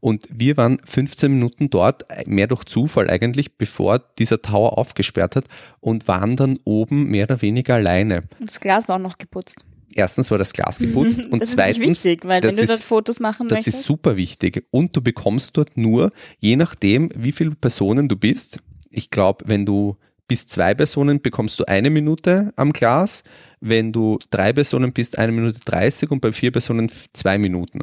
Und 0.00 0.24
wir 0.32 0.56
waren 0.56 0.78
15 0.84 1.32
Minuten 1.32 1.70
dort, 1.70 2.04
mehr 2.26 2.46
durch 2.46 2.64
Zufall 2.64 3.08
eigentlich, 3.10 3.56
bevor 3.56 3.98
dieser 4.18 4.42
Tower 4.42 4.78
aufgesperrt 4.78 5.36
hat 5.36 5.46
und 5.80 6.06
waren 6.08 6.36
dann 6.36 6.58
oben 6.64 7.04
mehr 7.10 7.24
oder 7.24 7.42
weniger 7.42 7.74
alleine. 7.76 8.24
Und 8.38 8.48
das 8.48 8.60
Glas 8.60 8.88
war 8.88 8.96
auch 8.96 9.00
noch 9.00 9.18
geputzt. 9.18 9.64
Erstens 9.94 10.30
war 10.30 10.36
das 10.38 10.52
Glas 10.52 10.78
geputzt 10.78 11.24
und 11.30 11.40
das 11.40 11.48
ist 11.50 11.54
zweitens, 11.54 11.78
nicht 11.78 12.04
wichtig, 12.04 12.24
weil 12.26 12.40
das 12.42 12.50
wenn 12.50 12.56
du 12.56 12.62
ist- 12.64 12.68
dort 12.70 12.82
Fotos 12.82 13.18
machen 13.20 13.48
das 13.48 13.58
möchtest. 13.58 13.78
ist 13.80 13.86
super 13.86 14.16
wichtig. 14.16 14.66
Und 14.70 14.94
du 14.94 15.00
bekommst 15.00 15.56
dort 15.56 15.76
nur, 15.76 16.12
je 16.38 16.56
nachdem, 16.56 17.08
wie 17.16 17.32
viele 17.32 17.52
Personen 17.52 18.08
du 18.08 18.16
bist. 18.16 18.58
Ich 18.90 19.10
glaube, 19.10 19.44
wenn 19.48 19.64
du 19.64 19.96
bis 20.28 20.46
zwei 20.46 20.74
Personen 20.74 21.20
bekommst 21.22 21.58
du 21.60 21.64
eine 21.66 21.88
Minute 21.88 22.52
am 22.56 22.72
Glas. 22.72 23.22
Wenn 23.60 23.92
du 23.92 24.18
drei 24.30 24.52
Personen 24.52 24.92
bist, 24.92 25.16
eine 25.18 25.32
Minute 25.32 25.60
30 25.64 26.10
und 26.10 26.20
bei 26.20 26.32
vier 26.32 26.50
Personen 26.50 26.90
zwei 27.12 27.38
Minuten. 27.38 27.80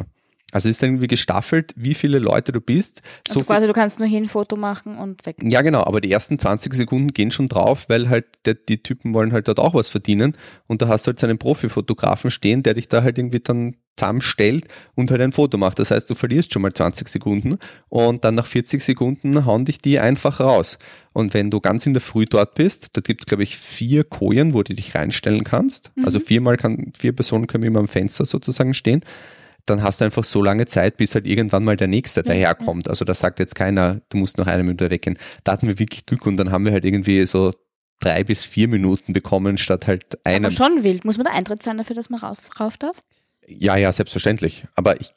Also 0.54 0.70
ist 0.70 0.82
irgendwie 0.82 1.08
gestaffelt, 1.08 1.74
wie 1.76 1.94
viele 1.94 2.20
Leute 2.20 2.52
du 2.52 2.62
bist. 2.62 3.02
also 3.28 3.42
viel- 3.42 3.48
quasi, 3.48 3.68
du 3.68 3.74
kannst 3.74 4.00
nur 4.00 4.08
hin, 4.08 4.30
Foto 4.30 4.56
machen 4.56 4.98
und 4.98 5.26
weg. 5.26 5.36
ja, 5.42 5.62
genau, 5.62 5.84
aber 5.84 6.00
die 6.00 6.12
ersten 6.12 6.40
20 6.40 6.74
Sekunden 6.74 7.10
gehen 7.10 7.32
schon 7.32 7.50
drauf, 7.50 7.90
weil 7.90 8.10
halt 8.10 8.26
der, 8.46 8.54
die 8.54 8.82
Typen 8.82 9.14
wollen 9.14 9.34
halt 9.34 9.48
dort 9.48 9.60
auch 9.60 9.74
was 9.74 9.90
verdienen 9.90 10.38
und 10.68 10.82
da 10.82 10.88
hast 10.88 11.06
du 11.06 11.10
halt 11.10 11.20
so 11.20 11.28
einen 11.28 11.38
Profifotografen 11.40 12.32
stehen, 12.32 12.64
der 12.64 12.76
dich 12.76 12.88
da 12.88 13.04
halt 13.04 13.18
irgendwie 13.18 13.40
dann 13.42 13.76
zusammenstellt 13.96 14.66
und 14.96 15.12
halt 15.12 15.22
ein 15.22 15.32
Foto 15.34 15.58
macht. 15.58 15.78
Das 15.78 15.92
heißt, 15.92 16.10
du 16.10 16.16
verlierst 16.16 16.52
schon 16.52 16.64
mal 16.64 16.74
20 16.74 17.08
Sekunden 17.08 17.58
und 17.90 18.26
dann 18.26 18.34
nach 18.36 18.48
40 18.48 18.82
Sekunden 18.84 19.46
hauen 19.46 19.66
dich 19.66 19.78
die 19.80 20.00
einfach 20.00 20.40
raus. 20.40 20.80
Und 21.14 21.36
wenn 21.36 21.52
du 21.52 21.60
ganz 21.62 21.86
in 21.86 21.94
der 21.94 22.02
Früh 22.02 22.26
dort 22.26 22.56
bist, 22.56 22.90
da 22.94 23.02
gibt 23.02 23.22
es, 23.22 23.26
glaube 23.28 23.44
ich, 23.44 23.56
vier 23.56 24.04
Kojen, 24.04 24.56
wo 24.56 24.64
du 24.64 24.74
dich 24.74 24.96
reinstellen 24.96 25.44
kannst. 25.44 25.92
Also 26.04 26.20
viermal 26.20 26.58
kann, 26.58 26.92
vier 26.98 27.14
Personen 27.14 27.46
können 27.46 27.64
immer 27.66 27.80
am 27.82 27.88
Fenster 27.88 28.26
sozusagen 28.26 28.74
stehen 28.74 29.04
dann 29.66 29.84
hast 29.84 30.02
du 30.02 30.06
einfach 30.06 30.24
so 30.24 30.42
lange 30.42 30.66
Zeit, 30.66 30.98
bis 30.98 31.16
halt 31.16 31.26
irgendwann 31.26 31.64
mal 31.64 31.78
der 31.78 31.88
Nächste 31.88 32.22
daherkommt. 32.22 32.90
Also 32.90 33.06
da 33.06 33.14
sagt 33.14 33.40
jetzt 33.40 33.56
keiner, 33.56 34.02
du 34.10 34.18
musst 34.18 34.38
noch 34.38 34.48
eine 34.48 34.64
Minute 34.64 34.90
weggehen. 34.90 35.18
Da 35.44 35.54
hatten 35.54 35.68
wir 35.68 35.80
wirklich 35.80 36.06
Glück 36.06 36.26
und 36.26 36.38
dann 36.38 36.52
haben 36.52 36.66
wir 36.66 36.74
halt 36.74 36.86
irgendwie 36.86 37.26
so 37.26 37.54
drei 38.00 38.24
bis 38.24 38.44
vier 38.44 38.68
Minuten 38.68 39.14
bekommen 39.14 39.58
statt 39.58 39.88
halt 39.88 40.26
einer. 40.26 40.48
Aber 40.48 40.56
schon 40.56 40.84
wild. 40.84 41.06
Muss 41.06 41.18
man 41.18 41.26
da 41.26 41.32
Eintritt 41.32 41.64
sein 41.64 41.78
dafür, 41.78 41.96
dass 41.96 42.10
man 42.10 42.20
raus, 42.20 42.42
rauf 42.60 42.78
darf? 42.78 42.98
Ja, 43.48 43.76
ja, 43.78 43.92
selbstverständlich. 43.92 44.66
Aber 44.76 45.00
ich 45.00 45.12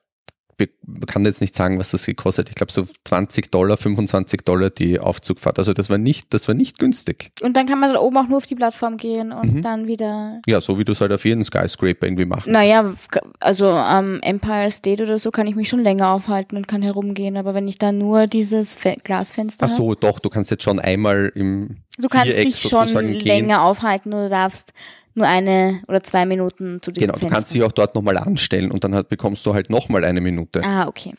be- 0.56 0.68
kann 1.06 1.24
jetzt 1.24 1.40
nicht 1.40 1.54
sagen, 1.54 1.78
was 1.78 1.90
das 1.90 2.06
gekostet. 2.06 2.46
hat. 2.46 2.50
Ich 2.50 2.54
glaube 2.56 2.72
so 2.72 2.86
20 3.04 3.50
Dollar, 3.52 3.76
25 3.76 4.42
Dollar 4.42 4.70
die 4.70 4.98
Aufzugfahrt. 5.00 5.58
Also 5.58 5.72
das 5.72 5.90
war 5.90 5.98
nicht, 5.98 6.32
das 6.34 6.48
war 6.48 6.54
nicht 6.54 6.78
günstig. 6.78 7.30
Und 7.42 7.56
dann 7.56 7.66
kann 7.66 7.78
man 7.80 7.92
da 7.92 8.00
oben 8.00 8.16
auch 8.16 8.28
nur 8.28 8.38
auf 8.38 8.46
die 8.46 8.54
Plattform 8.54 8.96
gehen 8.96 9.32
und 9.32 9.54
Mhm. 9.54 9.62
dann 9.62 9.86
wieder. 9.86 10.40
Ja, 10.46 10.60
so 10.60 10.78
wie 10.78 10.84
du 10.84 10.92
es 10.92 11.00
halt 11.00 11.12
auf 11.12 11.24
jeden 11.24 11.44
Skyscraper 11.44 12.06
irgendwie 12.06 12.24
machen. 12.24 12.52
Naja, 12.52 12.94
also 13.40 13.68
am 13.68 14.20
Empire 14.22 14.70
State 14.70 15.02
oder 15.02 15.18
so 15.18 15.30
kann 15.30 15.46
ich 15.46 15.54
mich 15.56 15.68
schon 15.68 15.80
länger 15.82 16.10
aufhalten 16.10 16.56
und 16.56 16.66
kann 16.68 16.82
herumgehen, 16.82 17.36
aber 17.36 17.54
wenn 17.54 17.68
ich 17.68 17.78
da 17.78 17.92
nur 17.92 18.26
dieses 18.26 18.76
Fe 18.78 18.96
Glasfenster 19.02 19.66
Ach 19.66 19.76
so, 19.76 19.94
doch, 19.94 20.18
du 20.18 20.30
kannst 20.30 20.50
jetzt 20.50 20.62
schon 20.62 20.78
einmal 20.78 21.30
im 21.34 21.76
du 21.98 22.08
kannst 22.08 22.28
Viereck 22.28 22.44
dich 22.46 22.58
schon 22.60 22.88
länger 23.12 23.62
aufhalten 23.62 24.12
oder 24.12 24.28
darfst 24.28 24.72
nur 25.16 25.26
eine 25.26 25.82
oder 25.88 26.02
zwei 26.02 26.26
Minuten 26.26 26.80
zu 26.82 26.92
diesem 26.92 27.12
Genau, 27.12 27.18
du 27.18 27.28
kannst 27.28 27.52
dich 27.54 27.62
auch 27.62 27.72
dort 27.72 27.94
nochmal 27.94 28.18
anstellen 28.18 28.70
und 28.70 28.84
dann 28.84 28.94
halt 28.94 29.08
bekommst 29.08 29.44
du 29.46 29.54
halt 29.54 29.70
nochmal 29.70 30.04
eine 30.04 30.20
Minute. 30.20 30.62
Ah, 30.62 30.86
okay. 30.86 31.14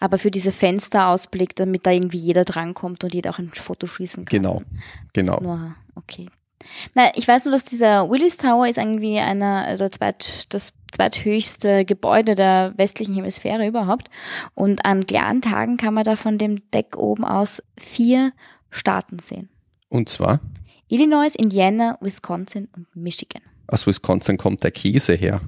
Aber 0.00 0.18
für 0.18 0.30
diese 0.30 0.52
Fensterausblick, 0.52 1.54
damit 1.56 1.86
da 1.86 1.90
irgendwie 1.90 2.18
jeder 2.18 2.44
drankommt 2.44 3.04
und 3.04 3.14
jeder 3.14 3.30
auch 3.30 3.38
ein 3.38 3.50
Foto 3.52 3.86
schießen 3.86 4.24
kann. 4.24 4.42
Genau, 4.42 4.62
genau. 5.12 5.40
Nur, 5.40 5.74
okay. 5.94 6.28
Na, 6.94 7.10
ich 7.14 7.28
weiß 7.28 7.44
nur, 7.44 7.52
dass 7.52 7.64
dieser 7.64 8.10
Willis 8.10 8.36
Tower 8.38 8.66
ist 8.66 8.78
irgendwie 8.78 9.18
einer, 9.18 9.64
also 9.66 9.88
zweit, 9.88 10.46
das 10.48 10.72
zweithöchste 10.92 11.84
Gebäude 11.84 12.34
der 12.34 12.72
westlichen 12.76 13.14
Hemisphäre 13.14 13.66
überhaupt. 13.66 14.08
Und 14.54 14.84
an 14.84 15.06
klaren 15.06 15.42
Tagen 15.42 15.76
kann 15.76 15.94
man 15.94 16.04
da 16.04 16.16
von 16.16 16.38
dem 16.38 16.70
Deck 16.70 16.96
oben 16.96 17.24
aus 17.24 17.62
vier 17.78 18.32
Staaten 18.70 19.18
sehen. 19.18 19.48
Und 19.88 20.08
zwar, 20.08 20.40
Illinois, 20.88 21.34
Indiana, 21.36 21.98
Wisconsin 22.00 22.68
und 22.76 22.86
Michigan. 22.94 23.42
aus 23.68 23.86
Wisconsin 23.86 24.36
kommt 24.36 24.62
der 24.62 24.70
Käse 24.70 25.14
her. 25.14 25.40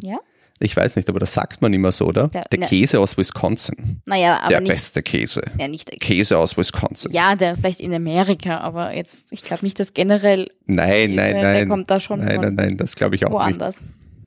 Ja? 0.00 0.18
Ich 0.58 0.74
weiß 0.76 0.96
nicht, 0.96 1.08
aber 1.10 1.18
das 1.20 1.34
sagt 1.34 1.60
man 1.60 1.72
immer 1.74 1.92
so, 1.92 2.06
oder? 2.06 2.28
Der- 2.28 2.42
Der, 2.50 2.58
ne. 2.60 2.66
Käse 2.66 2.98
aus 2.98 3.16
Wisconsin. 3.18 4.00
Naja, 4.06 4.38
aber 4.40 4.48
der 4.48 4.60
nicht, 4.62 4.70
beste 4.72 5.02
Käse. 5.02 5.42
ja, 5.58 5.68
nicht 5.68 5.90
Käse 6.00 6.38
aus 6.38 6.56
Wisconsin. 6.56 7.12
Ja, 7.12 7.36
der 7.36 7.56
vielleicht 7.56 7.80
in 7.80 7.92
Amerika, 7.92 8.58
aber 8.58 8.94
jetzt, 8.94 9.32
ich 9.32 9.42
glaube 9.42 9.64
nicht, 9.64 9.78
dass 9.78 9.92
generell 9.92 10.50
Nein, 10.66 11.14
nein, 11.14 11.32
der 11.34 11.42
nein. 11.42 11.68
kommt 11.68 11.90
da 11.90 12.00
schon 12.00 12.20
Nein, 12.20 12.36
von 12.36 12.44
nein, 12.44 12.54
nein, 12.54 12.76
das 12.78 12.94
glaube 12.96 13.16
ich 13.16 13.26
auch 13.26 13.46
nicht. 13.46 13.60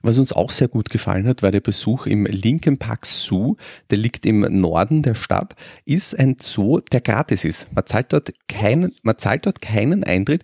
Was 0.01 0.17
uns 0.17 0.31
auch 0.31 0.51
sehr 0.51 0.69
gut 0.69 0.89
gefallen 0.89 1.27
hat, 1.27 1.43
war 1.43 1.51
der 1.51 1.59
Besuch 1.59 2.05
im 2.05 2.25
Linken 2.25 2.77
Park 2.77 3.05
Zoo. 3.05 3.57
Der 3.89 3.97
liegt 3.97 4.25
im 4.25 4.39
Norden 4.39 5.03
der 5.03 5.15
Stadt, 5.15 5.55
ist 5.83 6.17
ein 6.17 6.37
Zoo, 6.39 6.79
der 6.79 7.01
gratis 7.01 7.43
ist. 7.43 7.67
Man 7.73 7.85
zahlt 7.85 8.13
dort 8.13 8.31
keinen, 8.47 8.95
man 9.03 9.17
zahlt 9.17 9.45
dort 9.45 9.61
keinen 9.61 10.05
Eintritt 10.05 10.43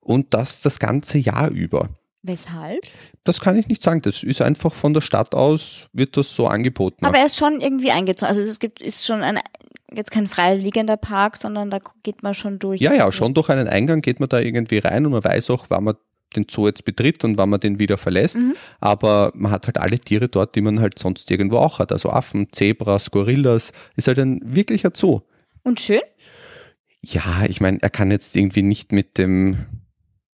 und 0.00 0.34
das 0.34 0.62
das 0.62 0.78
ganze 0.78 1.18
Jahr 1.18 1.50
über. 1.50 1.88
Weshalb? 2.22 2.80
Das 3.24 3.40
kann 3.40 3.56
ich 3.56 3.66
nicht 3.66 3.82
sagen. 3.82 4.02
Das 4.02 4.22
ist 4.22 4.42
einfach 4.42 4.72
von 4.72 4.94
der 4.94 5.00
Stadt 5.00 5.34
aus, 5.34 5.88
wird 5.92 6.16
das 6.16 6.34
so 6.34 6.46
angeboten. 6.46 7.04
Aber 7.04 7.18
er 7.18 7.26
ist 7.26 7.38
schon 7.38 7.60
irgendwie 7.60 7.90
eingezogen. 7.90 8.28
Also 8.28 8.42
es 8.42 8.58
gibt, 8.58 8.82
ist 8.82 9.06
schon 9.06 9.22
ein, 9.22 9.40
jetzt 9.92 10.10
kein 10.10 10.28
freiliegender 10.28 10.96
Park, 10.98 11.38
sondern 11.38 11.70
da 11.70 11.78
geht 12.02 12.22
man 12.22 12.34
schon 12.34 12.58
durch. 12.58 12.80
Ja, 12.80 12.92
ja, 12.92 13.10
schon 13.10 13.34
durch 13.34 13.48
einen 13.48 13.68
Eingang 13.68 14.02
geht 14.02 14.20
man 14.20 14.28
da 14.28 14.38
irgendwie 14.38 14.78
rein 14.78 15.06
und 15.06 15.12
man 15.12 15.24
weiß 15.24 15.50
auch, 15.50 15.66
wann 15.70 15.84
man 15.84 15.94
den 16.36 16.46
Zoo 16.50 16.66
jetzt 16.66 16.84
betritt 16.84 17.24
und 17.24 17.38
wann 17.38 17.50
man 17.50 17.60
den 17.60 17.78
wieder 17.78 17.98
verlässt. 17.98 18.36
Mhm. 18.36 18.54
Aber 18.80 19.32
man 19.34 19.52
hat 19.52 19.66
halt 19.66 19.78
alle 19.78 19.98
Tiere 19.98 20.28
dort, 20.28 20.54
die 20.54 20.60
man 20.60 20.80
halt 20.80 20.98
sonst 20.98 21.30
irgendwo 21.30 21.58
auch 21.58 21.78
hat. 21.78 21.92
Also 21.92 22.10
Affen, 22.10 22.48
Zebras, 22.52 23.10
Gorillas. 23.10 23.72
Ist 23.96 24.08
halt 24.08 24.18
ein 24.18 24.40
wirklicher 24.44 24.92
Zoo. 24.94 25.20
Und 25.62 25.80
schön? 25.80 26.00
Ja, 27.02 27.44
ich 27.48 27.60
meine, 27.60 27.78
er 27.80 27.90
kann 27.90 28.10
jetzt 28.10 28.36
irgendwie 28.36 28.62
nicht 28.62 28.92
mit 28.92 29.18
dem 29.18 29.58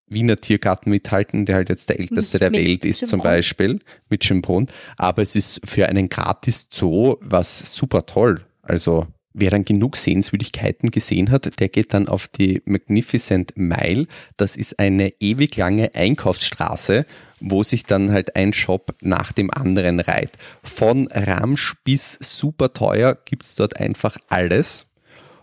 Wiener 0.08 0.38
Tiergarten 0.38 0.90
mithalten, 0.90 1.46
der 1.46 1.56
halt 1.56 1.70
jetzt 1.70 1.90
der 1.90 2.00
älteste 2.00 2.36
Nicht 2.38 2.42
der 2.42 2.52
mit 2.52 2.60
Welt 2.60 2.86
ist 2.86 3.00
zum 3.00 3.08
Schönbrunn. 3.08 3.32
Beispiel, 3.32 3.80
mit 4.10 4.24
Schönbrunn. 4.26 4.66
Aber 4.98 5.22
es 5.22 5.36
ist 5.36 5.62
für 5.64 5.88
einen 5.88 6.10
Gratis-Zoo 6.10 7.16
was 7.22 7.74
super 7.74 8.06
toll. 8.06 8.42
Also 8.62 9.08
wer 9.34 9.50
dann 9.50 9.66
genug 9.66 9.98
Sehenswürdigkeiten 9.98 10.92
gesehen 10.92 11.32
hat, 11.32 11.60
der 11.60 11.70
geht 11.70 11.94
dann 11.94 12.08
auf 12.08 12.28
die 12.28 12.62
Magnificent 12.66 13.54
Mile. 13.56 14.08
Das 14.38 14.58
ist 14.58 14.80
eine 14.80 15.14
ewig 15.20 15.56
lange 15.58 15.94
Einkaufsstraße, 15.96 17.06
wo 17.40 17.64
sich 17.64 17.84
dann 17.84 18.12
halt 18.12 18.36
ein 18.36 18.54
Shop 18.54 18.96
nach 19.02 19.32
dem 19.32 19.52
anderen 19.52 20.00
reiht. 20.00 20.32
Von 20.64 21.08
Ramsch 21.08 21.76
bis 21.84 22.14
super 22.22 22.74
teuer 22.74 23.18
gibt's 23.26 23.56
dort 23.56 23.80
einfach 23.80 24.18
alles. 24.30 24.88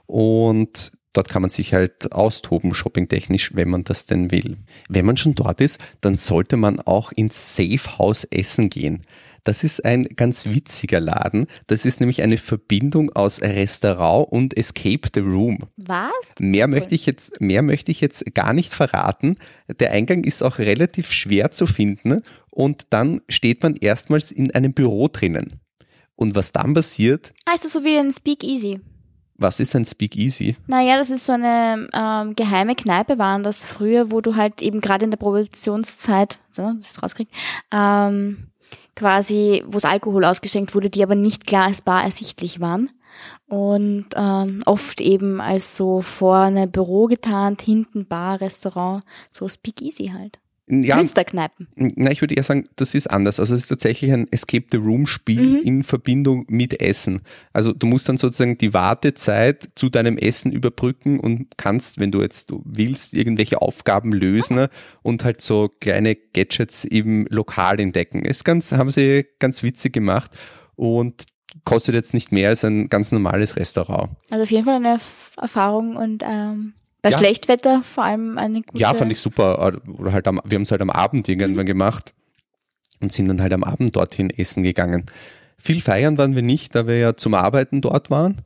Und 0.07 0.93
dort 1.13 1.29
kann 1.29 1.43
man 1.43 1.51
sich 1.51 1.75
halt 1.75 2.13
austoben, 2.13 2.75
shoppingtechnisch, 2.75 3.55
wenn 3.55 3.69
man 3.69 3.85
das 3.85 4.07
denn 4.07 4.31
will. 4.31 4.57
Wenn 4.89 5.07
man 5.07 5.17
schon 5.17 5.35
dort 5.35 5.61
ist, 5.61 5.81
dann 6.01 6.17
sollte 6.17 6.57
man 6.57 6.81
auch 6.81 7.13
ins 7.13 7.57
Safe 7.57 7.99
House 7.99 8.25
essen 8.25 8.71
gehen. 8.71 9.03
Das 9.49 9.65
ist 9.65 9.83
ein 9.83 10.05
ganz 10.15 10.45
witziger 10.45 11.01
Laden. 11.01 11.47
Das 11.69 11.87
ist 11.87 12.01
nämlich 12.01 12.23
eine 12.23 12.37
Verbindung 12.37 13.09
aus 13.17 13.41
Restaurant 13.41 14.31
und 14.31 14.55
Escape 14.55 15.09
the 15.15 15.21
Room. 15.21 15.61
Was? 15.79 16.11
Mehr 16.39 16.69
möchte 16.69 16.95
ich 16.95 17.07
jetzt, 17.07 17.41
mehr 17.41 17.63
möchte 17.63 17.91
ich 17.91 18.03
jetzt 18.03 18.35
gar 18.35 18.53
nicht 18.53 18.75
verraten. 18.75 19.39
Der 19.81 19.93
Eingang 19.93 20.25
ist 20.25 20.43
auch 20.43 20.59
relativ 20.59 21.11
schwer 21.13 21.51
zu 21.51 21.67
finden 21.67 22.21
und 22.51 22.89
dann 22.91 23.23
steht 23.31 23.63
man 23.63 23.75
erstmals 23.77 24.33
in 24.33 24.55
einem 24.55 24.75
Büro 24.75 25.09
drinnen. 25.09 25.49
Und 26.15 26.35
was 26.35 26.53
dann 26.53 26.75
passiert, 26.75 27.33
Heißt 27.49 27.65
das 27.65 27.73
so 27.73 27.85
wie 27.85 27.97
ein 27.97 28.13
Speakeasy? 28.13 28.81
was 29.39 29.61
ist 29.61 29.75
ein 29.77 29.85
Speakeasy? 29.85 30.57
Naja, 30.67 30.99
das 30.99 31.09
ist 31.11 31.25
so 31.25 31.33
eine 31.33 31.89
ähm, 31.95 32.35
geheime 32.37 32.75
Kneipe, 32.75 33.19
waren 33.19 33.45
das 33.45 33.65
früher, 33.65 34.11
wo 34.11 34.21
du 34.21 34.35
halt 34.37 34.61
eben 34.61 34.81
gerade 34.81 35.05
in 35.05 35.11
der 35.11 35.17
Prohibitionszeit, 35.17 36.39
so, 36.51 36.63
dass 36.63 36.85
ich 36.85 36.91
es 36.91 37.03
rauskrieg, 37.03 37.29
ähm, 37.73 38.48
quasi, 38.99 39.63
wo 39.69 39.79
es 39.79 39.85
Alkohol 39.85 40.25
ausgeschenkt 40.25 40.75
wurde, 40.75 40.91
die 40.91 41.05
aber 41.05 41.15
nicht 41.15 41.47
klar 41.47 41.67
als 41.67 41.83
Bar 41.83 42.03
ersichtlich 42.03 42.61
waren. 42.61 42.91
Und 43.47 44.07
ähm, 44.17 44.61
oft 44.67 45.01
eben 45.01 45.41
als 45.41 45.77
so 45.77 46.03
vorne 46.03 46.67
Büro 46.67 47.07
getarnt, 47.07 47.63
hinten 47.63 48.07
Bar, 48.07 48.41
Restaurant, 48.41 49.05
so 49.31 49.49
Speakeasy 49.49 50.09
halt. 50.09 50.41
Ja, 50.71 50.97
Flüsterkneipen. 50.97 51.67
na, 51.77 52.11
ich 52.11 52.21
würde 52.21 52.35
eher 52.35 52.43
sagen, 52.43 52.69
das 52.77 52.95
ist 52.95 53.11
anders. 53.11 53.41
Also 53.41 53.55
es 53.55 53.63
ist 53.63 53.69
tatsächlich 53.69 54.13
ein 54.13 54.31
Escape 54.31 54.67
the 54.71 54.77
Room 54.77 55.07
Spiel 55.07 55.61
in 55.65 55.83
Verbindung 55.83 56.45
mit 56.49 56.83
Essen. 56.83 57.23
Also 57.53 57.73
du 57.73 57.87
musst 57.87 58.09
dann 58.09 58.19
sozusagen 58.19 58.59
die 58.59 58.75
Wartezeit 58.75 59.69
zu 59.75 59.89
deinem 59.89 60.19
Essen 60.19 60.53
überbrücken 60.53 61.21
und 61.21 61.57
kannst, 61.57 62.01
wenn 62.01 62.11
du 62.11 62.21
jetzt 62.21 62.53
willst, 62.65 63.15
irgendwelche 63.15 63.63
Aufgaben 63.63 64.13
lösen 64.13 64.67
und 65.03 65.25
halt 65.25 65.41
so 65.41 65.71
kleine 65.81 66.15
Gadgets 66.17 66.85
im 66.85 67.27
Lokal 67.31 67.81
entdecken. 67.81 68.25
Ist 68.25 68.45
ganz, 68.45 68.73
haben 68.73 68.91
sie 68.91 69.27
ganz 69.39 69.63
witzig 69.63 69.93
gemacht 69.93 70.31
und 70.77 71.25
kostet 71.65 71.95
jetzt 71.95 72.15
nicht 72.15 72.33
mehr 72.33 72.51
als 72.51 72.65
ein 72.65 72.89
ganz 72.89 73.13
normales 73.13 73.57
Restaurant. 73.57 74.11
Also 74.31 74.43
auf 74.43 74.51
jeden 74.51 74.65
Fall 74.65 74.77
eine 74.77 74.99
Erfahrung 75.37 75.97
und 75.97 76.23
ähm, 76.27 76.75
bei 77.03 77.11
Ja. 77.11 77.19
Schlechtwetter 77.19 77.83
vor 77.83 78.05
allem 78.05 78.39
eine 78.39 78.63
gute. 78.63 78.79
Ja, 78.81 78.93
fand 78.95 79.13
ich 79.13 79.21
super. 79.21 79.81
Oder 79.99 80.13
halt 80.13 80.27
am, 80.27 80.41
wir 80.45 80.57
haben 80.57 80.63
es 80.63 80.71
halt 80.71 80.83
am 80.83 80.91
Abend 80.91 81.29
irgendwann 81.29 81.67
gemacht 81.67 82.13
und 83.01 83.13
sind 83.13 83.29
dann 83.29 83.41
halt 83.41 83.53
am 83.53 83.65
Abend 83.65 83.95
dorthin 83.95 84.31
essen 84.31 84.63
gegangen. 84.63 85.07
Viel 85.57 85.81
feiern 85.81 86.19
waren 86.19 86.35
wir 86.35 86.43
nicht, 86.43 86.75
da 86.75 86.87
wir 86.87 86.99
ja 86.99 87.17
zum 87.17 87.35
Arbeiten 87.35 87.81
dort 87.81 88.11
waren 88.11 88.43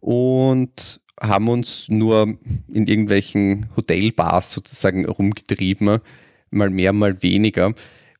und 0.00 1.00
haben 1.20 1.48
uns 1.48 1.88
nur 1.88 2.36
in 2.68 2.86
irgendwelchen 2.86 3.66
Hotelbars 3.76 4.52
sozusagen 4.52 5.06
rumgetrieben, 5.06 6.00
mal 6.50 6.70
mehr, 6.70 6.92
mal 6.92 7.22
weniger. 7.22 7.72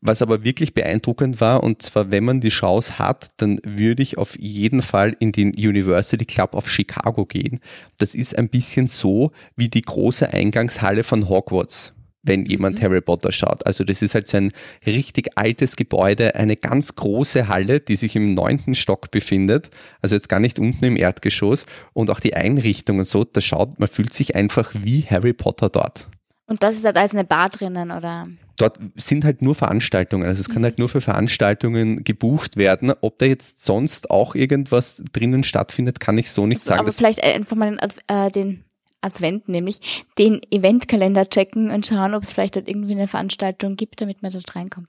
Was 0.06 0.20
aber 0.20 0.44
wirklich 0.44 0.74
beeindruckend 0.74 1.40
war, 1.40 1.64
und 1.64 1.80
zwar 1.80 2.10
wenn 2.10 2.24
man 2.24 2.42
die 2.42 2.50
Chance 2.50 2.98
hat, 2.98 3.30
dann 3.38 3.58
würde 3.64 4.02
ich 4.02 4.18
auf 4.18 4.38
jeden 4.38 4.82
Fall 4.82 5.16
in 5.18 5.32
den 5.32 5.48
University 5.56 6.26
Club 6.26 6.54
of 6.54 6.68
Chicago 6.68 7.24
gehen. 7.24 7.58
Das 7.96 8.14
ist 8.14 8.36
ein 8.36 8.50
bisschen 8.50 8.86
so 8.86 9.32
wie 9.56 9.70
die 9.70 9.80
große 9.80 10.30
Eingangshalle 10.30 11.04
von 11.04 11.30
Hogwarts, 11.30 11.94
wenn 12.22 12.44
jemand 12.44 12.82
Harry 12.82 13.00
Potter 13.00 13.32
schaut. 13.32 13.64
Also 13.66 13.82
das 13.82 14.02
ist 14.02 14.14
halt 14.14 14.28
so 14.28 14.36
ein 14.36 14.52
richtig 14.84 15.38
altes 15.38 15.74
Gebäude, 15.74 16.34
eine 16.34 16.56
ganz 16.56 16.96
große 16.96 17.48
Halle, 17.48 17.80
die 17.80 17.96
sich 17.96 18.14
im 18.14 18.34
neunten 18.34 18.74
Stock 18.74 19.10
befindet. 19.10 19.70
Also 20.02 20.16
jetzt 20.16 20.28
gar 20.28 20.38
nicht 20.38 20.58
unten 20.58 20.84
im 20.84 20.98
Erdgeschoss. 20.98 21.64
Und 21.94 22.10
auch 22.10 22.20
die 22.20 22.34
Einrichtung 22.34 22.98
und 22.98 23.08
so, 23.08 23.24
da 23.24 23.40
schaut, 23.40 23.80
man 23.80 23.88
fühlt 23.88 24.12
sich 24.12 24.36
einfach 24.36 24.70
wie 24.82 25.06
Harry 25.08 25.32
Potter 25.32 25.70
dort. 25.70 26.10
Und 26.46 26.62
das 26.62 26.76
ist 26.76 26.84
halt 26.84 26.96
als 26.96 27.12
eine 27.12 27.24
Bar 27.24 27.50
drinnen, 27.50 27.90
oder? 27.90 28.28
dort 28.56 28.78
sind 28.96 29.24
halt 29.24 29.42
nur 29.42 29.54
Veranstaltungen. 29.54 30.26
Also 30.26 30.40
es 30.40 30.48
kann 30.48 30.62
halt 30.62 30.78
nur 30.78 30.88
für 30.88 31.00
Veranstaltungen 31.00 32.04
gebucht 32.04 32.56
werden. 32.56 32.92
Ob 33.00 33.18
da 33.18 33.26
jetzt 33.26 33.64
sonst 33.64 34.10
auch 34.10 34.34
irgendwas 34.34 35.02
drinnen 35.12 35.42
stattfindet, 35.42 36.00
kann 36.00 36.18
ich 36.18 36.30
so 36.30 36.46
nicht 36.46 36.60
sagen. 36.60 36.80
Aber 36.80 36.92
vielleicht 36.92 37.22
einfach 37.22 37.56
mal 37.56 37.76
den, 37.76 37.90
äh, 38.08 38.30
den 38.30 38.64
Advent, 39.00 39.48
nämlich 39.48 40.04
den 40.18 40.40
Eventkalender 40.50 41.28
checken 41.28 41.70
und 41.70 41.86
schauen, 41.86 42.14
ob 42.14 42.22
es 42.22 42.32
vielleicht 42.32 42.56
dort 42.56 42.68
irgendwie 42.68 42.92
eine 42.92 43.08
Veranstaltung 43.08 43.76
gibt, 43.76 44.00
damit 44.00 44.22
man 44.22 44.32
dort 44.32 44.54
reinkommt. 44.54 44.88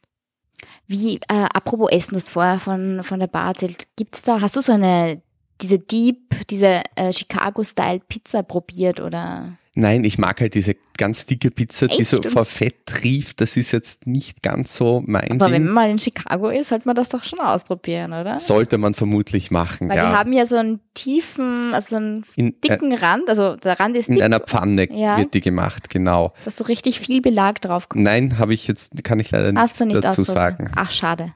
Wie, 0.87 1.15
äh, 1.27 1.47
apropos 1.53 1.91
Essen, 1.91 2.11
du 2.11 2.17
hast 2.17 2.29
vorher 2.29 2.59
von, 2.59 3.03
von 3.03 3.19
der 3.19 3.27
Bar 3.27 3.49
erzählt, 3.49 3.87
gibt's 3.95 4.21
da, 4.21 4.39
hast 4.41 4.55
du 4.55 4.61
so 4.61 4.71
eine, 4.71 5.21
diese 5.61 5.79
Deep, 5.79 6.47
diese 6.49 6.83
äh, 6.95 7.11
Chicago-Style 7.11 8.01
Pizza 8.07 8.43
probiert 8.43 8.99
oder? 8.99 9.57
Nein, 9.75 10.03
ich 10.03 10.17
mag 10.17 10.41
halt 10.41 10.55
diese 10.55 10.75
ganz 10.97 11.25
dicke 11.25 11.51
Pizza, 11.51 11.87
die 11.87 11.99
Echt? 11.99 12.09
so 12.09 12.17
Und- 12.17 12.27
vor 12.27 12.45
Fett 12.45 12.85
trieft. 12.85 13.39
Das 13.41 13.55
ist 13.57 13.71
jetzt 13.71 14.07
nicht 14.07 14.41
ganz 14.41 14.75
so 14.75 15.03
mein 15.05 15.29
Aber 15.31 15.51
wenn 15.51 15.63
Ding. 15.63 15.65
man 15.65 15.73
mal 15.73 15.89
in 15.91 15.99
Chicago 15.99 16.49
ist, 16.49 16.69
sollte 16.69 16.87
man 16.87 16.95
das 16.95 17.09
doch 17.09 17.23
schon 17.23 17.39
ausprobieren, 17.39 18.13
oder? 18.13 18.39
Sollte 18.39 18.77
man 18.77 18.93
vermutlich 18.93 19.51
machen, 19.51 19.89
Weil 19.89 19.97
ja. 19.97 20.09
die 20.09 20.17
haben 20.17 20.33
ja 20.33 20.45
so 20.45 20.55
einen 20.57 20.79
tiefen, 20.93 21.73
also 21.73 21.89
so 21.91 21.95
einen 21.97 22.25
in, 22.35 22.47
äh, 22.49 22.53
dicken 22.63 22.93
Rand, 22.93 23.29
also 23.29 23.55
der 23.57 23.79
Rand 23.79 23.95
ist 23.95 24.09
in 24.09 24.15
dick, 24.15 24.23
einer 24.23 24.39
Pfanne 24.39 24.87
Ja. 24.91 25.17
wird 25.17 25.33
die 25.33 25.41
gemacht, 25.41 25.89
genau. 25.89 26.33
dass 26.45 26.57
so 26.57 26.63
richtig 26.63 26.99
viel 26.99 27.21
Belag 27.21 27.61
drauf 27.61 27.89
kommt. 27.89 28.03
Nein, 28.03 28.39
habe 28.39 28.53
ich 28.53 28.67
jetzt, 28.67 29.03
kann 29.03 29.19
ich 29.19 29.31
leider 29.31 29.51
nichts 29.51 29.79
nicht 29.81 30.03
dazu 30.03 30.23
sagen. 30.23 30.71
Ach, 30.75 30.89
schade. 30.91 31.33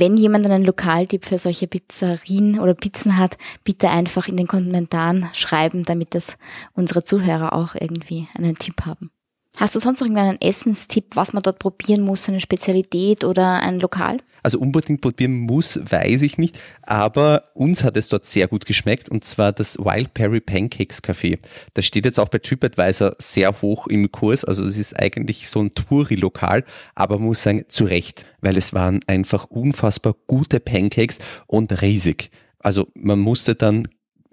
Wenn 0.00 0.16
jemand 0.16 0.46
einen 0.46 0.64
Lokaltipp 0.64 1.24
für 1.24 1.38
solche 1.38 1.66
Pizzerien 1.66 2.60
oder 2.60 2.74
Pizzen 2.74 3.18
hat, 3.18 3.36
bitte 3.64 3.90
einfach 3.90 4.28
in 4.28 4.36
den 4.36 4.46
Kommentaren 4.46 5.28
schreiben, 5.32 5.82
damit 5.82 6.14
das 6.14 6.38
unsere 6.72 7.02
Zuhörer 7.02 7.52
auch 7.52 7.74
irgendwie 7.74 8.28
einen 8.36 8.56
Tipp 8.56 8.86
haben. 8.86 9.10
Hast 9.58 9.74
du 9.74 9.80
sonst 9.80 9.98
noch 9.98 10.06
irgendeinen 10.06 10.40
Essenstipp, 10.40 11.16
was 11.16 11.32
man 11.32 11.42
dort 11.42 11.58
probieren 11.58 12.02
muss, 12.02 12.28
eine 12.28 12.38
Spezialität 12.38 13.24
oder 13.24 13.60
ein 13.60 13.80
Lokal? 13.80 14.18
Also 14.44 14.60
unbedingt 14.60 15.00
probieren 15.00 15.32
muss, 15.32 15.80
weiß 15.82 16.22
ich 16.22 16.38
nicht, 16.38 16.60
aber 16.82 17.42
uns 17.54 17.82
hat 17.82 17.96
es 17.96 18.08
dort 18.08 18.24
sehr 18.24 18.46
gut 18.46 18.66
geschmeckt 18.66 19.08
und 19.08 19.24
zwar 19.24 19.50
das 19.50 19.76
Wild 19.76 20.14
Perry 20.14 20.40
Pancakes 20.40 21.02
Café. 21.02 21.40
Das 21.74 21.86
steht 21.86 22.04
jetzt 22.04 22.20
auch 22.20 22.28
bei 22.28 22.38
TripAdvisor 22.38 23.16
sehr 23.18 23.60
hoch 23.60 23.88
im 23.88 24.12
Kurs, 24.12 24.44
also 24.44 24.62
es 24.62 24.78
ist 24.78 24.96
eigentlich 24.96 25.48
so 25.48 25.60
ein 25.60 25.74
Touri-Lokal, 25.74 26.64
aber 26.94 27.18
muss 27.18 27.42
sagen, 27.42 27.64
zu 27.66 27.84
Recht, 27.84 28.26
weil 28.40 28.56
es 28.56 28.74
waren 28.74 29.00
einfach 29.08 29.46
unfassbar 29.46 30.14
gute 30.28 30.60
Pancakes 30.60 31.18
und 31.48 31.82
riesig. 31.82 32.30
Also 32.60 32.86
man 32.94 33.18
musste 33.18 33.56
dann 33.56 33.88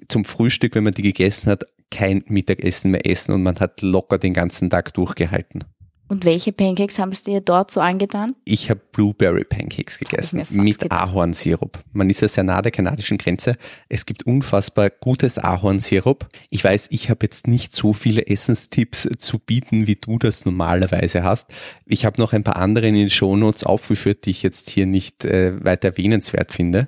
zum 0.08 0.24
Frühstück, 0.24 0.76
wenn 0.76 0.84
man 0.84 0.94
die 0.94 1.02
gegessen 1.02 1.50
hat, 1.50 1.66
kein 1.96 2.24
Mittagessen 2.28 2.92
mehr 2.92 3.10
essen 3.10 3.34
und 3.34 3.42
man 3.42 3.60
hat 3.60 3.82
locker 3.82 4.18
den 4.18 4.34
ganzen 4.34 4.70
Tag 4.70 4.94
durchgehalten. 4.94 5.64
Und 6.08 6.24
welche 6.24 6.52
Pancakes 6.52 7.00
haben 7.00 7.12
es 7.12 7.24
dir 7.24 7.42
dort 7.42 7.72
so 7.72 7.82
angetan? 7.82 8.34
Ich 8.46 8.70
habe 8.70 8.80
Blueberry 8.92 9.44
Pancakes 9.44 9.98
gegessen 9.98 10.46
mit. 10.52 10.92
Ahornsirup. 10.92 11.84
Man 11.94 12.12
ist 12.12 12.22
ja 12.22 12.28
sehr 12.28 12.44
nah 12.44 12.62
der 12.62 12.72
kanadischen 12.72 13.18
Grenze. 13.18 13.56
Es 13.90 14.06
gibt 14.06 14.24
unfassbar 14.28 14.92
gutes 14.92 15.40
Ahornsirup. 15.40 16.28
Ich 16.52 16.64
weiß, 16.64 16.90
ich 16.92 17.10
habe 17.10 17.22
jetzt 17.24 17.48
nicht 17.48 17.74
so 17.74 17.94
viele 17.94 18.28
Essenstipps 18.28 19.10
zu 19.18 19.40
bieten, 19.40 19.88
wie 19.88 19.96
du 19.96 20.20
das 20.20 20.46
normalerweise 20.46 21.24
hast. 21.24 21.48
Ich 21.88 22.06
habe 22.06 22.22
noch 22.22 22.34
ein 22.34 22.44
paar 22.44 22.58
andere 22.58 22.88
in 22.88 22.96
den 22.96 23.10
Shownotes 23.10 23.64
aufgeführt, 23.64 24.26
die 24.26 24.32
ich 24.32 24.44
jetzt 24.44 24.70
hier 24.70 24.86
nicht 24.86 25.26
äh, 25.26 25.66
weiter 25.66 25.88
erwähnenswert 25.88 26.52
finde. 26.52 26.88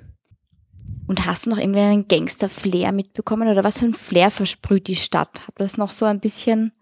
Und 1.08 1.26
hast 1.26 1.46
du 1.46 1.50
noch 1.50 1.58
irgendwie 1.58 1.80
einen 1.80 2.06
Gangster-Flair 2.06 2.92
mitbekommen 2.92 3.48
oder 3.48 3.64
was 3.64 3.80
für 3.80 3.86
ein 3.86 3.94
Flair 3.94 4.30
versprüht 4.30 4.86
die 4.86 4.96
Stadt? 4.96 5.48
Hat 5.48 5.54
das 5.56 5.78
noch 5.78 5.90
so 5.90 6.04
ein 6.04 6.20
bisschen 6.20 6.72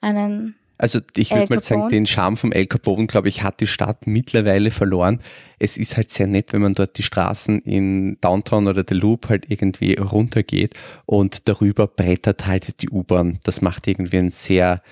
einen 0.00 0.54
also 0.76 0.98
ich 1.16 1.30
würde 1.30 1.54
mal 1.54 1.62
sagen, 1.62 1.88
den 1.88 2.06
Charme 2.06 2.36
vom 2.36 2.50
El 2.50 2.66
Capone, 2.66 3.06
glaube 3.06 3.28
ich, 3.28 3.42
hat 3.42 3.60
die 3.60 3.66
Stadt 3.66 4.06
mittlerweile 4.06 4.72
verloren. 4.72 5.20
Es 5.58 5.76
ist 5.76 5.96
halt 5.96 6.10
sehr 6.10 6.26
nett, 6.26 6.52
wenn 6.52 6.62
man 6.62 6.72
dort 6.72 6.98
die 6.98 7.04
Straßen 7.04 7.60
in 7.60 8.18
Downtown 8.20 8.66
oder 8.66 8.82
der 8.82 8.96
Loop 8.96 9.28
halt 9.28 9.46
irgendwie 9.48 9.94
runtergeht 9.94 10.74
und 11.06 11.48
darüber 11.48 11.86
brettert 11.86 12.46
halt 12.46 12.82
die 12.82 12.90
U-Bahn. 12.90 13.38
Das 13.44 13.62
macht 13.62 13.86
irgendwie 13.86 14.18
einen 14.18 14.32
sehr 14.32 14.82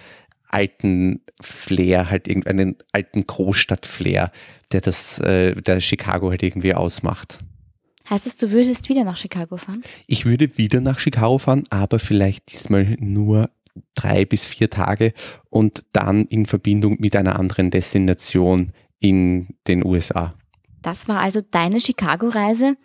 alten 0.48 1.22
Flair, 1.40 2.10
halt 2.10 2.28
irgendeinen 2.28 2.76
alten 2.92 3.26
Großstadt-Flair, 3.26 4.30
der 4.70 4.80
das, 4.82 5.18
äh, 5.18 5.54
der 5.54 5.80
Chicago 5.80 6.30
halt 6.30 6.44
irgendwie 6.44 6.74
ausmacht. 6.74 7.40
Heißt 8.08 8.26
das, 8.26 8.36
du 8.36 8.50
würdest 8.50 8.88
wieder 8.88 9.04
nach 9.04 9.16
Chicago 9.16 9.56
fahren? 9.56 9.82
Ich 10.06 10.26
würde 10.26 10.56
wieder 10.58 10.80
nach 10.80 10.98
Chicago 10.98 11.38
fahren, 11.38 11.64
aber 11.70 11.98
vielleicht 11.98 12.52
diesmal 12.52 12.96
nur 12.98 13.50
drei 13.94 14.24
bis 14.24 14.44
vier 14.44 14.70
Tage 14.70 15.12
und 15.50 15.82
dann 15.92 16.26
in 16.26 16.46
Verbindung 16.46 16.96
mit 16.98 17.16
einer 17.16 17.38
anderen 17.38 17.70
Destination 17.70 18.72
in 18.98 19.48
den 19.66 19.84
USA. 19.84 20.30
Das 20.82 21.06
war 21.08 21.20
also 21.20 21.40
deine 21.40 21.80
Chicago-Reise. 21.80 22.76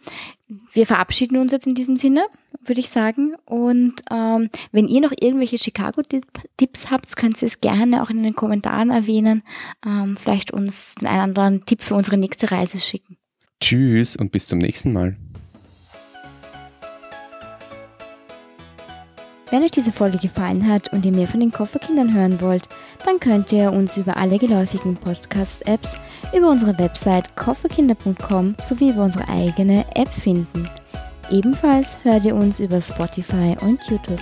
Wir 0.72 0.86
verabschieden 0.86 1.38
uns 1.38 1.52
jetzt 1.52 1.66
in 1.66 1.74
diesem 1.74 1.98
Sinne, 1.98 2.26
würde 2.64 2.80
ich 2.80 2.90
sagen. 2.90 3.36
Und 3.46 3.96
ähm, 4.12 4.50
wenn 4.72 4.88
ihr 4.88 5.02
noch 5.02 5.14
irgendwelche 5.20 5.58
Chicago-Tipps 5.58 6.92
habt, 6.92 7.16
könnt 7.18 7.42
ihr 7.42 7.48
es 7.48 7.60
gerne 7.60 8.04
auch 8.04 8.12
in 8.12 8.22
den 8.22 8.36
Kommentaren 8.36 8.92
erwähnen. 8.92 9.42
Ähm, 9.86 10.16
vielleicht 10.16 10.52
uns 10.52 10.94
einen 11.00 11.20
anderen 11.20 11.66
Tipp 11.66 11.82
für 11.82 11.96
unsere 11.96 12.18
nächste 12.18 12.52
Reise 12.52 12.78
schicken. 12.78 13.18
Tschüss 13.60 14.16
und 14.16 14.32
bis 14.32 14.48
zum 14.48 14.60
nächsten 14.60 14.94
Mal. 14.94 15.16
Wenn 19.50 19.64
euch 19.64 19.72
diese 19.72 19.94
Folge 19.94 20.18
gefallen 20.18 20.68
hat 20.68 20.92
und 20.92 21.06
ihr 21.06 21.14
mehr 21.14 21.28
von 21.28 21.40
den 21.40 21.52
Kofferkindern 21.52 22.14
hören 22.14 22.42
wollt, 22.42 22.68
dann 23.06 23.20
könnt 23.20 23.52
ihr 23.54 23.72
uns 23.72 23.96
über 23.96 24.18
alle 24.18 24.38
geläufigen 24.38 24.96
Podcast-Apps, 24.96 25.92
über 26.36 26.50
unsere 26.50 26.78
Website 26.78 27.34
kofferkinder.com 27.38 28.56
sowie 28.62 28.90
über 28.90 29.06
unsere 29.06 29.30
eigene 29.30 29.86
App 29.96 30.10
finden. 30.10 30.68
Ebenfalls 31.32 31.98
hört 32.04 32.26
ihr 32.26 32.36
uns 32.36 32.60
über 32.60 32.82
Spotify 32.82 33.56
und 33.62 33.80
YouTube. 33.90 34.22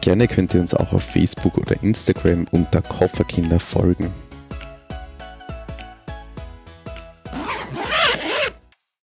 Gerne 0.00 0.26
könnt 0.26 0.52
ihr 0.54 0.60
uns 0.60 0.74
auch 0.74 0.92
auf 0.92 1.04
Facebook 1.04 1.56
oder 1.58 1.80
Instagram 1.80 2.46
unter 2.50 2.82
Kofferkinder 2.82 3.60
folgen. 3.60 4.12